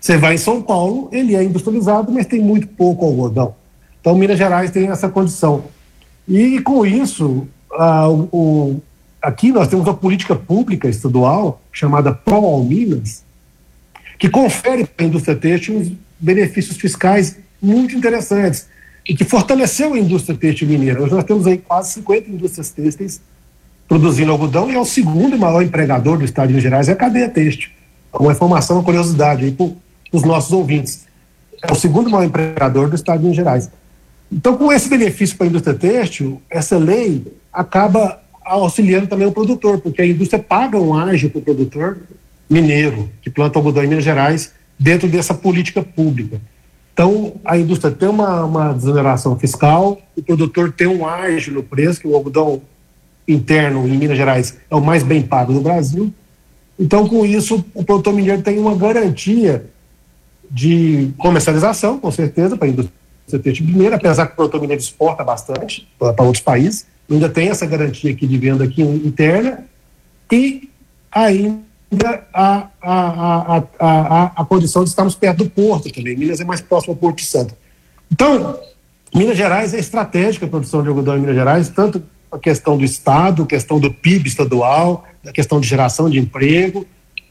Você 0.00 0.16
vai 0.16 0.34
em 0.34 0.38
São 0.38 0.62
Paulo, 0.62 1.08
ele 1.12 1.34
é 1.34 1.42
industrializado, 1.42 2.12
mas 2.12 2.26
tem 2.26 2.40
muito 2.40 2.66
pouco 2.68 3.04
algodão. 3.04 3.54
Então, 4.00 4.16
Minas 4.16 4.38
Gerais 4.38 4.70
tem 4.70 4.88
essa 4.88 5.08
condição. 5.08 5.64
E 6.26 6.60
com 6.60 6.86
isso, 6.86 7.48
ah, 7.72 8.08
o, 8.08 8.80
aqui 9.20 9.50
nós 9.50 9.68
temos 9.68 9.86
uma 9.86 9.94
política 9.94 10.36
pública 10.36 10.88
estadual 10.88 11.60
chamada 11.72 12.12
Pro 12.12 12.62
Minas, 12.62 13.24
que 14.18 14.28
confere 14.28 14.84
para 14.84 15.04
a 15.04 15.08
indústria 15.08 15.36
têxtil 15.36 15.96
benefícios 16.18 16.76
fiscais 16.76 17.36
muito 17.60 17.94
interessantes 17.96 18.66
e 19.08 19.14
que 19.14 19.24
fortaleceu 19.24 19.94
a 19.94 19.98
indústria 19.98 20.36
têxtil 20.36 20.68
mineira. 20.68 21.02
Hoje 21.02 21.14
nós 21.14 21.24
temos 21.24 21.46
aí 21.46 21.58
quase 21.58 21.92
50 21.94 22.30
indústrias 22.30 22.70
têxteis 22.70 23.20
produzindo 23.88 24.30
algodão 24.30 24.70
e 24.70 24.74
é 24.74 24.78
o 24.78 24.84
segundo 24.84 25.38
maior 25.38 25.62
empregador 25.62 26.18
do 26.18 26.24
estado 26.24 26.48
de 26.48 26.54
Minas 26.54 26.62
Gerais, 26.62 26.88
é 26.88 26.92
a 26.92 26.96
cadeia 26.96 27.28
têxtil. 27.28 27.70
Uma 28.12 28.32
informação, 28.32 28.76
uma 28.76 28.84
curiosidade 28.84 29.44
aí 29.44 29.52
para 29.52 29.66
os 30.12 30.22
nossos 30.22 30.52
ouvintes. 30.52 31.06
É 31.62 31.72
o 31.72 31.74
segundo 31.74 32.10
maior 32.10 32.24
empregador 32.24 32.88
do 32.88 32.96
estado 32.96 33.18
de 33.18 33.24
Minas 33.24 33.36
Gerais. 33.36 33.70
Então, 34.30 34.56
com 34.56 34.72
esse 34.72 34.88
benefício 34.88 35.36
para 35.36 35.46
a 35.46 35.48
indústria 35.48 35.74
têxtil, 35.74 36.40
essa 36.50 36.76
lei 36.76 37.24
acaba 37.52 38.20
auxiliando 38.44 39.06
também 39.06 39.26
o 39.26 39.32
produtor, 39.32 39.80
porque 39.80 40.02
a 40.02 40.06
indústria 40.06 40.42
paga 40.42 40.78
um 40.78 40.94
ágio 40.94 41.30
para 41.30 41.38
o 41.38 41.42
produtor 41.42 41.98
mineiro 42.48 43.10
que 43.20 43.30
planta 43.30 43.58
algodão 43.58 43.84
em 43.84 43.88
Minas 43.88 44.04
Gerais 44.04 44.52
dentro 44.78 45.08
dessa 45.08 45.34
política 45.34 45.82
pública. 45.82 46.40
Então, 46.92 47.34
a 47.44 47.56
indústria 47.56 47.92
tem 47.92 48.08
uma, 48.08 48.44
uma 48.44 48.72
desoneração 48.72 49.38
fiscal, 49.38 50.00
o 50.16 50.22
produtor 50.22 50.72
tem 50.72 50.86
um 50.86 51.06
ágio 51.06 51.54
no 51.54 51.62
preço, 51.62 52.00
que 52.00 52.08
o 52.08 52.14
algodão 52.14 52.60
interno 53.26 53.86
em 53.86 53.96
Minas 53.96 54.16
Gerais 54.16 54.56
é 54.70 54.74
o 54.74 54.80
mais 54.80 55.02
bem 55.02 55.22
pago 55.22 55.52
do 55.52 55.60
Brasil. 55.60 56.12
Então, 56.78 57.08
com 57.08 57.24
isso, 57.24 57.64
o 57.74 57.84
produtor 57.84 58.14
mineiro 58.14 58.42
tem 58.42 58.58
uma 58.58 58.74
garantia 58.74 59.66
de 60.50 61.10
comercialização, 61.18 61.98
com 61.98 62.10
certeza, 62.10 62.56
para 62.56 62.66
a 62.66 62.70
indústria 62.70 62.92
têxtil 63.42 63.66
mineira, 63.66 63.96
apesar 63.96 64.26
que 64.26 64.32
o 64.32 64.36
produtor 64.36 64.60
mineiro 64.60 64.82
exporta 64.82 65.22
bastante 65.22 65.86
para 65.98 66.22
outros 66.22 66.42
países, 66.42 66.86
ainda 67.10 67.28
tem 67.28 67.48
essa 67.48 67.66
garantia 67.66 68.10
aqui 68.10 68.26
de 68.26 68.38
venda 68.38 68.64
aqui 68.64 68.82
interna 68.82 69.64
e 70.32 70.70
ainda 71.10 72.26
a, 72.32 72.68
a, 72.80 73.56
a, 73.56 73.64
a, 73.78 74.24
a 74.36 74.44
condição 74.44 74.82
de 74.84 74.90
estarmos 74.90 75.14
perto 75.14 75.44
do 75.44 75.50
porto 75.50 75.90
também. 75.92 76.16
Minas 76.16 76.40
é 76.40 76.44
mais 76.44 76.60
próximo 76.60 76.92
ao 76.92 76.98
Porto 76.98 77.22
Santo. 77.22 77.54
Então, 78.10 78.58
Minas 79.14 79.36
Gerais 79.36 79.74
é 79.74 79.78
estratégica 79.78 80.46
a 80.46 80.48
produção 80.48 80.82
de 80.82 80.88
algodão 80.88 81.16
em 81.16 81.20
Minas 81.20 81.36
Gerais, 81.36 81.68
tanto 81.68 82.02
a 82.30 82.38
questão 82.38 82.76
do 82.76 82.84
Estado, 82.84 83.46
questão 83.46 83.80
do 83.80 83.92
PIB 83.92 84.28
estadual, 84.28 85.04
a 85.26 85.32
questão 85.32 85.60
de 85.60 85.66
geração 85.66 86.10
de 86.10 86.18
emprego. 86.18 86.86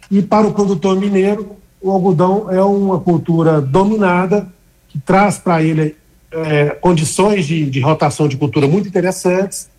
E 0.10 0.22
para 0.22 0.48
o 0.48 0.54
produtor 0.54 1.00
mineiro, 1.00 1.56
o 1.88 1.92
algodão 1.92 2.52
é 2.52 2.62
uma 2.62 3.00
cultura 3.00 3.62
dominada 3.62 4.48
que 4.90 5.00
traz 5.00 5.38
para 5.38 5.64
ele 5.64 5.96
é, 6.32 6.70
condições 6.82 7.46
de, 7.46 7.70
de, 7.70 7.80
rotação 7.80 8.28
de 8.28 8.36
cultura 8.36 8.68
muito 8.68 8.88
interessantes. 8.88 9.70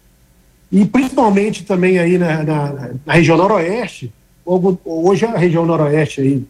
E 0.70 0.84
principalmente 0.84 1.64
também 1.64 1.98
aí 1.98 2.18
na, 2.18 2.42
na, 2.42 2.90
na 3.04 3.12
região 3.12 3.36
noroeste, 3.36 4.12
hoje 4.44 5.24
a 5.26 5.36
região 5.36 5.66
noroeste 5.66 6.20
aí, 6.20 6.44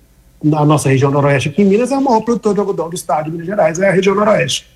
a 0.52 0.64
nossa 0.64 0.88
região 0.88 1.10
noroeste 1.10 1.48
aqui 1.48 1.62
em 1.62 1.64
Minas 1.64 1.90
é 1.90 1.94
a 1.94 2.00
maior 2.00 2.20
produtora 2.20 2.54
de 2.54 2.60
algodão 2.60 2.88
do 2.88 2.94
estado 2.94 3.24
de 3.24 3.32
Minas 3.32 3.46
Gerais, 3.46 3.78
é 3.78 3.88
a 3.88 3.92
região 3.92 4.14
noroeste, 4.14 4.68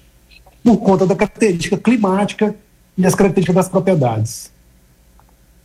por 0.65 0.77
conta 0.79 1.07
da 1.07 1.15
característica 1.15 1.77
climática 1.77 2.55
e 2.97 3.07
as 3.07 3.15
características 3.15 3.55
das 3.55 3.69
propriedades. 3.69 4.53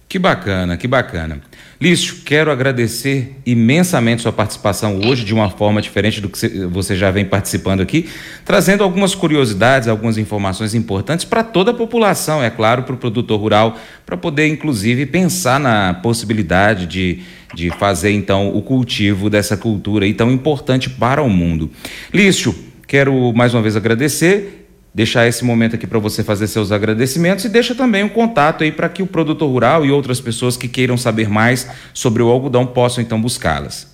Que 0.10 0.17
bacana, 0.17 0.78
que 0.78 0.88
bacana. 0.88 1.41
Lício, 1.82 2.20
quero 2.24 2.50
agradecer 2.50 3.36
imensamente 3.46 4.22
sua 4.22 4.32
participação 4.32 5.02
hoje, 5.06 5.26
de 5.26 5.34
uma 5.34 5.50
forma 5.50 5.82
diferente 5.82 6.22
do 6.22 6.30
que 6.30 6.65
você 6.67 6.96
já 6.96 7.12
vem 7.12 7.26
participando 7.26 7.82
aqui, 7.82 8.10
trazendo 8.46 8.84
algumas 8.84 9.13
curiosidades, 9.13 9.89
algumas 9.89 10.17
informações 10.17 10.74
importantes 10.74 11.26
para 11.26 11.43
toda 11.43 11.72
a 11.72 11.74
população, 11.74 12.41
é 12.41 12.50
claro, 12.50 12.84
para 12.84 12.96
o 12.96 12.98
produtor 12.98 13.38
rural, 13.38 13.78
para 14.06 14.15
poder, 14.15 14.48
inclusive, 14.48 15.06
pensar 15.06 15.60
na 15.60 15.93
possibilidade 15.96 16.86
de, 16.86 17.20
de 17.54 17.70
fazer, 17.72 18.12
então, 18.12 18.56
o 18.56 18.62
cultivo 18.62 19.30
dessa 19.30 19.58
cultura 19.58 20.06
aí 20.06 20.13
tão 20.13 20.32
importante 20.32 20.89
para 20.89 21.22
o 21.22 21.30
mundo. 21.30 21.70
Lício, 22.13 22.56
quero 22.88 23.34
mais 23.34 23.54
uma 23.54 23.62
vez 23.62 23.76
agradecer 23.76 24.66
deixar 24.93 25.28
esse 25.28 25.45
momento 25.45 25.76
aqui 25.76 25.86
para 25.86 26.00
você 26.00 26.23
fazer 26.23 26.47
seus 26.47 26.71
agradecimentos 26.71 27.45
e 27.45 27.50
deixa 27.50 27.76
também 27.76 28.04
um 28.04 28.10
contato 28.10 28.63
aí 28.63 28.71
para 28.71 28.89
que 28.89 29.04
o 29.04 29.08
produtor 29.08 29.50
rural 29.50 29.86
e 29.86 29.91
outras 29.91 30.19
pessoas 30.19 30.58
que 30.58 30.67
queiram 30.67 30.97
saber 30.97 31.30
mais 31.30 31.67
sobre 31.93 32.23
o 32.23 32.30
algodão 32.30 32.65
possam 32.65 33.04
então 33.04 33.21
buscá-las. 33.21 33.88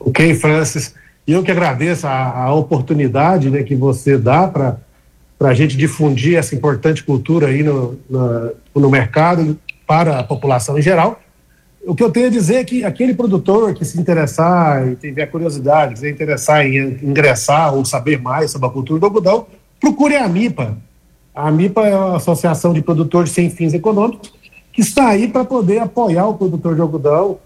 Ok, 0.00 0.34
Francis. 0.34 0.94
Eu 1.26 1.42
que 1.42 1.50
agradeço 1.50 2.06
a, 2.06 2.44
a 2.44 2.54
oportunidade 2.54 3.48
né, 3.48 3.62
que 3.62 3.76
você 3.76 4.18
dá 4.18 4.48
para 4.48 4.78
a 5.40 5.54
gente 5.54 5.76
difundir 5.76 6.36
essa 6.36 6.54
importante 6.54 7.04
cultura 7.04 7.46
aí 7.46 7.62
no, 7.62 7.98
no, 8.10 8.52
no 8.74 8.90
mercado 8.90 9.56
para 9.86 10.18
a 10.18 10.24
população 10.24 10.78
em 10.78 10.82
geral 10.82 11.21
o 11.84 11.94
que 11.94 12.02
eu 12.02 12.10
tenho 12.10 12.28
a 12.28 12.30
dizer 12.30 12.56
é 12.56 12.64
que 12.64 12.84
aquele 12.84 13.12
produtor 13.12 13.74
que 13.74 13.84
se 13.84 13.98
interessar 13.98 14.86
e 14.86 14.94
tiver 14.94 15.26
curiosidade, 15.26 15.98
se 15.98 16.08
interessar 16.08 16.64
em 16.64 16.98
ingressar 17.02 17.74
ou 17.74 17.84
saber 17.84 18.20
mais 18.20 18.50
sobre 18.52 18.68
a 18.68 18.70
cultura 18.70 19.00
do 19.00 19.06
algodão, 19.06 19.46
procure 19.80 20.16
a 20.16 20.24
AMIPA. 20.24 20.78
A 21.34 21.48
AMIPA 21.48 21.88
é 21.88 21.92
a 21.92 22.16
Associação 22.16 22.72
de 22.72 22.82
Produtores 22.82 23.32
Sem 23.32 23.50
Fins 23.50 23.74
Econômicos, 23.74 24.32
que 24.72 24.80
está 24.80 25.08
aí 25.08 25.26
para 25.26 25.44
poder 25.44 25.80
apoiar 25.80 26.26
o 26.28 26.34
produtor 26.34 26.74
de 26.76 26.80
algodão, 26.80 27.38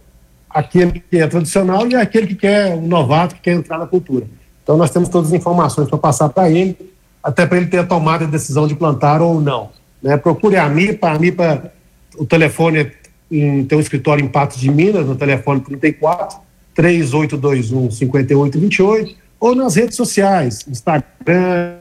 aquele 0.51 1.01
que 1.01 1.18
é 1.18 1.27
tradicional 1.27 1.87
e 1.88 1.94
aquele 1.94 2.27
que 2.27 2.35
quer, 2.35 2.75
um 2.75 2.87
novato 2.87 3.37
que 3.37 3.40
quer 3.40 3.53
entrar 3.53 3.79
na 3.79 3.87
cultura. 3.87 4.27
Então 4.62 4.77
nós 4.77 4.90
temos 4.90 5.09
todas 5.09 5.29
as 5.29 5.35
informações 5.35 5.88
para 5.88 5.99
passar 5.99 6.29
para 6.29 6.51
ele, 6.51 6.77
até 7.22 7.46
para 7.46 7.57
ele 7.57 7.66
ter 7.66 7.79
a 7.79 7.85
tomada 7.85 8.27
de 8.27 8.33
decisão 8.33 8.66
de 8.66 8.75
plantar 8.75 9.22
ou 9.22 9.40
não. 9.40 9.70
Né? 10.03 10.16
Procure 10.16 10.57
a 10.57 10.66
AMIPA, 10.66 11.09
a 11.09 11.12
AMIPA, 11.14 11.72
o 12.18 12.27
telefone 12.27 12.79
é 12.81 12.92
em, 13.30 13.64
tem 13.64 13.78
um 13.78 13.80
escritório 13.80 14.22
em 14.24 14.28
Patos 14.28 14.60
de 14.60 14.70
Minas, 14.70 15.06
no 15.06 15.16
telefone 15.16 15.60
34 15.60 16.38
3821 16.74 17.90
5828, 17.90 19.16
ou 19.40 19.54
nas 19.54 19.76
redes 19.76 19.96
sociais, 19.96 20.66
Instagram, 20.68 21.76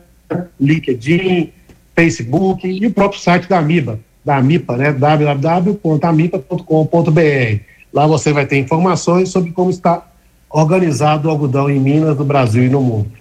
LinkedIn, 0.60 1.51
Facebook 1.95 2.67
e 2.67 2.86
o 2.86 2.91
próprio 2.91 3.21
site 3.21 3.47
da 3.47 3.60
Amiba, 3.60 3.97
da 4.23 4.38
Amipa, 4.38 4.77
né? 4.77 4.91
www.amipa.com.br. 4.91 7.60
Lá 7.93 8.08
você 8.08 8.34
vai 8.34 8.45
ter 8.45 8.58
informações 8.58 9.29
sobre 9.29 9.51
como 9.51 9.69
está 9.69 10.05
organizado 10.49 11.27
o 11.27 11.31
algodão 11.31 11.69
em 11.69 11.79
Minas, 11.79 12.17
no 12.17 12.25
Brasil 12.25 12.63
e 12.63 12.69
no 12.69 12.81
mundo. 12.81 13.12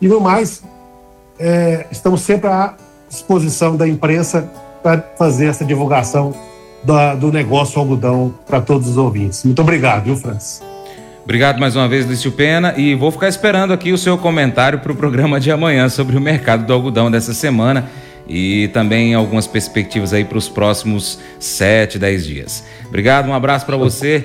E 0.00 0.08
no 0.08 0.20
mais, 0.20 0.64
é, 1.38 1.86
estamos 1.90 2.22
sempre 2.22 2.48
à 2.48 2.74
disposição 3.08 3.76
da 3.76 3.86
imprensa 3.86 4.50
para 4.82 5.00
fazer 5.16 5.46
essa 5.46 5.64
divulgação 5.64 6.34
da, 6.84 7.14
do 7.14 7.32
negócio 7.32 7.78
algodão 7.78 8.34
para 8.46 8.60
todos 8.60 8.88
os 8.88 8.96
ouvintes. 8.96 9.44
Muito 9.44 9.60
obrigado, 9.62 10.04
viu, 10.04 10.16
Francis? 10.16 10.62
Obrigado 11.24 11.58
mais 11.58 11.74
uma 11.74 11.88
vez, 11.88 12.04
Lício 12.04 12.30
Pena, 12.30 12.74
e 12.76 12.94
vou 12.94 13.10
ficar 13.10 13.28
esperando 13.28 13.72
aqui 13.72 13.92
o 13.92 13.98
seu 13.98 14.18
comentário 14.18 14.80
para 14.80 14.92
o 14.92 14.94
programa 14.94 15.40
de 15.40 15.50
amanhã 15.50 15.88
sobre 15.88 16.16
o 16.18 16.20
mercado 16.20 16.66
do 16.66 16.72
algodão 16.72 17.10
dessa 17.10 17.32
semana 17.32 17.88
e 18.28 18.68
também 18.68 19.14
algumas 19.14 19.46
perspectivas 19.46 20.12
aí 20.12 20.24
para 20.24 20.36
os 20.36 20.48
próximos 20.48 21.18
7, 21.38 21.98
10 21.98 22.26
dias. 22.26 22.64
Obrigado, 22.86 23.28
um 23.28 23.34
abraço 23.34 23.64
para 23.64 23.76
você. 23.76 24.24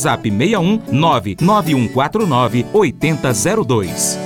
WhatsApp 0.00 0.30
61 0.30 0.80
99149 0.90 2.66
8002. 2.72 4.18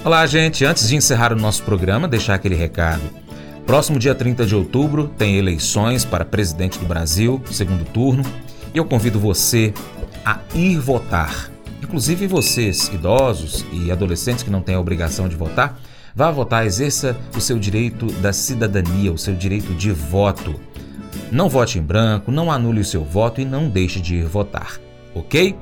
Olá, 0.04 0.24
gente. 0.28 0.64
Antes 0.64 0.88
de 0.88 0.94
encerrar 0.94 1.32
o 1.32 1.36
nosso 1.36 1.64
programa, 1.64 2.06
deixar 2.06 2.34
aquele 2.34 2.54
recado. 2.54 3.26
Próximo 3.68 3.98
dia 3.98 4.14
30 4.14 4.46
de 4.46 4.56
outubro 4.56 5.08
tem 5.08 5.36
eleições 5.36 6.02
para 6.02 6.24
presidente 6.24 6.78
do 6.78 6.86
Brasil, 6.86 7.38
segundo 7.50 7.84
turno, 7.84 8.22
e 8.72 8.78
eu 8.78 8.84
convido 8.86 9.20
você 9.20 9.74
a 10.24 10.40
ir 10.54 10.78
votar. 10.78 11.50
Inclusive 11.82 12.26
vocês, 12.26 12.88
idosos 12.88 13.66
e 13.70 13.92
adolescentes 13.92 14.42
que 14.42 14.48
não 14.48 14.62
têm 14.62 14.74
a 14.74 14.80
obrigação 14.80 15.28
de 15.28 15.36
votar, 15.36 15.78
vá 16.14 16.30
votar, 16.30 16.64
exerça 16.64 17.14
o 17.36 17.42
seu 17.42 17.58
direito 17.58 18.06
da 18.22 18.32
cidadania, 18.32 19.12
o 19.12 19.18
seu 19.18 19.34
direito 19.34 19.74
de 19.74 19.92
voto. 19.92 20.58
Não 21.30 21.50
vote 21.50 21.78
em 21.78 21.82
branco, 21.82 22.32
não 22.32 22.50
anule 22.50 22.80
o 22.80 22.86
seu 22.86 23.04
voto 23.04 23.38
e 23.38 23.44
não 23.44 23.68
deixe 23.68 24.00
de 24.00 24.14
ir 24.14 24.24
votar, 24.24 24.80
ok? 25.14 25.54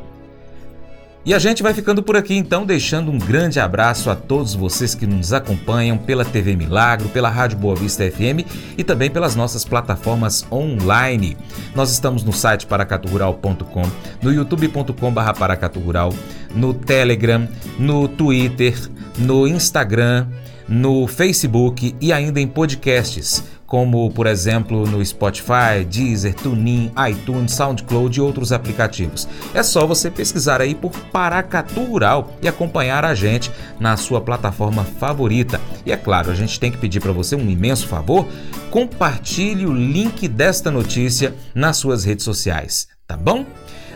E 1.26 1.34
a 1.34 1.40
gente 1.40 1.60
vai 1.60 1.74
ficando 1.74 2.04
por 2.04 2.16
aqui 2.16 2.36
então, 2.36 2.64
deixando 2.64 3.10
um 3.10 3.18
grande 3.18 3.58
abraço 3.58 4.08
a 4.08 4.14
todos 4.14 4.54
vocês 4.54 4.94
que 4.94 5.08
nos 5.08 5.32
acompanham 5.32 5.98
pela 5.98 6.24
TV 6.24 6.54
Milagro, 6.54 7.08
pela 7.08 7.28
Rádio 7.28 7.58
Boa 7.58 7.74
Vista 7.74 8.08
FM 8.08 8.46
e 8.78 8.84
também 8.84 9.10
pelas 9.10 9.34
nossas 9.34 9.64
plataformas 9.64 10.46
online. 10.52 11.36
Nós 11.74 11.90
estamos 11.90 12.22
no 12.22 12.32
site 12.32 12.64
paracaturural.com, 12.66 13.82
no 14.22 14.32
youtube.com.br 14.32 15.32
paracaturural, 15.36 16.14
no 16.54 16.72
Telegram, 16.72 17.48
no 17.76 18.06
Twitter, 18.06 18.78
no 19.18 19.48
Instagram, 19.48 20.28
no 20.68 21.06
Facebook 21.06 21.94
e 22.00 22.12
ainda 22.12 22.40
em 22.40 22.46
podcasts 22.46 23.44
como 23.66 24.10
por 24.10 24.26
exemplo 24.26 24.86
no 24.86 25.04
Spotify, 25.04 25.84
Deezer, 25.88 26.34
TuneIn, 26.34 26.92
iTunes, 27.10 27.52
SoundCloud 27.52 28.16
e 28.16 28.22
outros 28.22 28.52
aplicativos. 28.52 29.28
É 29.52 29.62
só 29.62 29.86
você 29.86 30.10
pesquisar 30.10 30.60
aí 30.60 30.74
por 30.74 30.92
Paracatu 31.12 31.82
Rural 31.82 32.32
e 32.40 32.48
acompanhar 32.48 33.04
a 33.04 33.14
gente 33.14 33.50
na 33.80 33.96
sua 33.96 34.20
plataforma 34.20 34.84
favorita. 34.84 35.60
E 35.84 35.92
é 35.92 35.96
claro, 35.96 36.30
a 36.30 36.34
gente 36.34 36.60
tem 36.60 36.70
que 36.70 36.78
pedir 36.78 37.00
para 37.00 37.12
você 37.12 37.34
um 37.34 37.50
imenso 37.50 37.86
favor, 37.88 38.26
compartilhe 38.70 39.66
o 39.66 39.72
link 39.72 40.28
desta 40.28 40.70
notícia 40.70 41.34
nas 41.54 41.76
suas 41.76 42.04
redes 42.04 42.24
sociais, 42.24 42.88
tá 43.06 43.16
bom? 43.16 43.44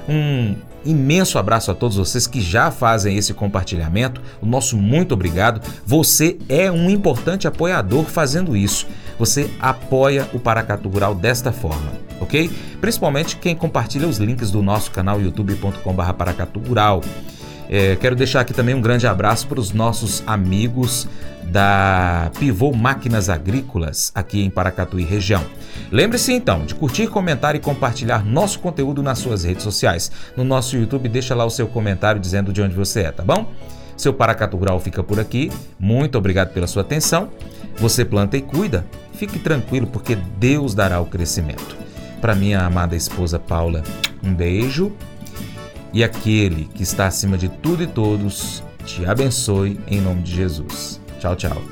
Um 0.08 0.54
imenso 0.84 1.38
abraço 1.38 1.70
a 1.70 1.74
todos 1.74 1.96
vocês 1.96 2.26
que 2.26 2.40
já 2.40 2.70
fazem 2.70 3.16
esse 3.16 3.34
compartilhamento. 3.34 4.20
O 4.40 4.46
nosso 4.46 4.76
muito 4.76 5.12
obrigado. 5.12 5.60
Você 5.84 6.38
é 6.48 6.70
um 6.70 6.88
importante 6.88 7.46
apoiador 7.46 8.04
fazendo 8.04 8.56
isso 8.56 8.86
você 9.20 9.50
apoia 9.60 10.26
o 10.32 10.40
Paracatu 10.40 10.88
Rural 10.88 11.14
desta 11.14 11.52
forma, 11.52 11.92
ok? 12.18 12.50
Principalmente 12.80 13.36
quem 13.36 13.54
compartilha 13.54 14.08
os 14.08 14.16
links 14.16 14.50
do 14.50 14.62
nosso 14.62 14.90
canal 14.90 15.20
youtube.com.br 15.20 16.12
Paracatu 16.14 16.58
Rural. 16.58 17.02
É, 17.68 17.96
quero 17.96 18.16
deixar 18.16 18.40
aqui 18.40 18.54
também 18.54 18.74
um 18.74 18.80
grande 18.80 19.06
abraço 19.06 19.46
para 19.46 19.60
os 19.60 19.72
nossos 19.72 20.22
amigos 20.26 21.06
da 21.50 22.30
Pivô 22.38 22.72
Máquinas 22.72 23.28
Agrícolas 23.28 24.12
aqui 24.14 24.42
em 24.42 24.50
Paracatu 24.50 25.00
e 25.00 25.04
região. 25.04 25.44
Lembre-se 25.90 26.32
então 26.32 26.64
de 26.64 26.74
curtir, 26.74 27.08
comentar 27.08 27.56
e 27.56 27.58
compartilhar 27.58 28.24
nosso 28.24 28.60
conteúdo 28.60 29.02
nas 29.02 29.18
suas 29.18 29.42
redes 29.44 29.64
sociais. 29.64 30.12
No 30.36 30.44
nosso 30.44 30.76
YouTube, 30.76 31.08
deixa 31.08 31.34
lá 31.34 31.44
o 31.44 31.50
seu 31.50 31.66
comentário 31.66 32.20
dizendo 32.20 32.52
de 32.52 32.62
onde 32.62 32.74
você 32.74 33.00
é, 33.00 33.12
tá 33.12 33.24
bom? 33.24 33.52
Seu 33.96 34.14
Paracatu 34.14 34.56
Rural 34.56 34.80
fica 34.80 35.02
por 35.02 35.18
aqui. 35.18 35.50
Muito 35.78 36.16
obrigado 36.16 36.52
pela 36.52 36.66
sua 36.66 36.82
atenção. 36.82 37.28
Você 37.76 38.04
planta 38.04 38.36
e 38.36 38.40
cuida. 38.40 38.86
Fique 39.12 39.38
tranquilo, 39.38 39.86
porque 39.86 40.14
Deus 40.14 40.74
dará 40.74 41.00
o 41.00 41.06
crescimento. 41.06 41.76
Para 42.20 42.34
minha 42.34 42.60
amada 42.60 42.94
esposa 42.94 43.38
Paula, 43.38 43.82
um 44.22 44.32
beijo. 44.32 44.92
E 45.92 46.04
aquele 46.04 46.66
que 46.66 46.82
está 46.82 47.06
acima 47.06 47.36
de 47.36 47.48
tudo 47.48 47.82
e 47.82 47.86
todos, 47.86 48.62
te 48.84 49.04
abençoe 49.04 49.80
em 49.88 50.00
nome 50.00 50.22
de 50.22 50.34
Jesus. 50.34 50.99
Tchau, 51.20 51.36
tchau. 51.36 51.62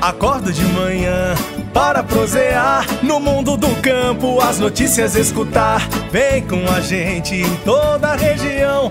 Acordo 0.00 0.52
de 0.52 0.64
manhã 0.64 1.36
para 1.72 2.02
prosear 2.02 2.84
no 3.00 3.20
mundo 3.20 3.56
do 3.56 3.68
campo, 3.80 4.40
as 4.40 4.58
notícias 4.58 5.14
escutar. 5.14 5.88
Vem 6.10 6.44
com 6.44 6.68
a 6.68 6.80
gente 6.80 7.36
em 7.36 7.56
toda 7.58 8.08
a 8.08 8.16
região 8.16 8.90